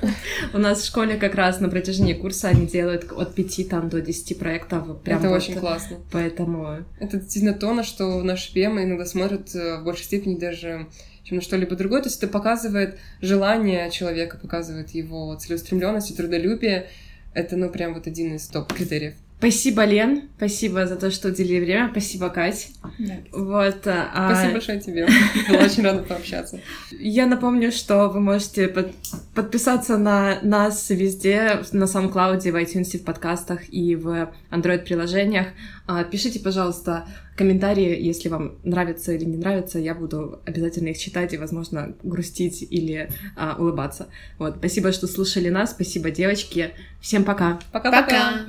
У 0.52 0.58
нас 0.58 0.82
в 0.82 0.86
школе 0.86 1.16
как 1.16 1.36
раз 1.36 1.60
на 1.60 1.70
протяжении 1.70 2.12
курса 2.12 2.48
они 2.48 2.66
делают 2.66 3.13
от 3.16 3.34
5 3.34 3.68
там, 3.68 3.88
до 3.88 4.00
10 4.00 4.38
проектов. 4.38 5.00
Прям 5.02 5.18
это 5.18 5.28
вот, 5.28 5.36
очень 5.36 5.54
классно. 5.54 5.98
Поэтому... 6.10 6.84
Это 6.98 7.18
действительно 7.18 7.54
то, 7.54 7.72
на 7.72 7.84
что 7.84 8.22
наши 8.22 8.54
PM 8.54 8.82
иногда 8.82 9.06
смотрят 9.06 9.54
э, 9.54 9.80
в 9.80 9.84
большей 9.84 10.04
степени 10.04 10.36
даже 10.36 10.88
чем 11.24 11.36
на 11.36 11.42
что-либо 11.42 11.74
другое. 11.74 12.02
То 12.02 12.08
есть 12.08 12.18
это 12.22 12.28
показывает 12.28 12.98
желание 13.20 13.90
человека, 13.90 14.36
показывает 14.36 14.90
его 14.90 15.34
целеустремленность 15.34 16.10
и 16.10 16.14
трудолюбие. 16.14 16.88
Это, 17.32 17.56
ну, 17.56 17.70
прям 17.70 17.94
вот 17.94 18.06
один 18.06 18.36
из 18.36 18.46
топ-критериев. 18.46 19.14
Спасибо, 19.38 19.84
Лен. 19.84 20.30
Спасибо 20.36 20.86
за 20.86 20.96
то, 20.96 21.10
что 21.10 21.28
уделили 21.28 21.64
время. 21.64 21.88
Спасибо, 21.90 22.30
Кать. 22.30 22.70
Да. 22.98 23.14
Вот, 23.32 23.86
а... 23.86 24.30
Спасибо 24.30 24.52
большое 24.52 24.80
тебе. 24.80 25.06
Была 25.48 25.64
очень 25.64 25.82
рада 25.82 26.02
пообщаться. 26.02 26.60
Я 26.90 27.26
напомню, 27.26 27.70
что 27.70 28.08
вы 28.08 28.20
можете 28.20 28.68
под... 28.68 28.92
подписаться 29.34 29.98
на 29.98 30.38
нас 30.42 30.88
везде, 30.88 31.62
на 31.72 31.84
SoundCloud, 31.84 32.40
в 32.40 32.56
iTunes, 32.56 32.98
в 32.98 33.04
подкастах 33.04 33.68
и 33.68 33.96
в 33.96 34.32
Android-приложениях. 34.50 35.48
А, 35.86 36.04
пишите, 36.04 36.40
пожалуйста, 36.40 37.06
комментарии, 37.36 38.00
если 38.00 38.30
вам 38.30 38.56
нравится 38.64 39.12
или 39.12 39.24
не 39.24 39.36
нравится. 39.36 39.78
Я 39.78 39.94
буду 39.94 40.40
обязательно 40.46 40.88
их 40.88 40.98
читать 40.98 41.34
и, 41.34 41.36
возможно, 41.36 41.94
грустить 42.02 42.62
или 42.62 43.10
а, 43.36 43.56
улыбаться. 43.58 44.08
Вот. 44.38 44.56
Спасибо, 44.56 44.92
что 44.92 45.06
слушали 45.06 45.50
нас. 45.50 45.72
Спасибо, 45.72 46.10
девочки. 46.10 46.70
Всем 47.00 47.24
пока. 47.24 47.58
Пока-пока. 47.72 48.46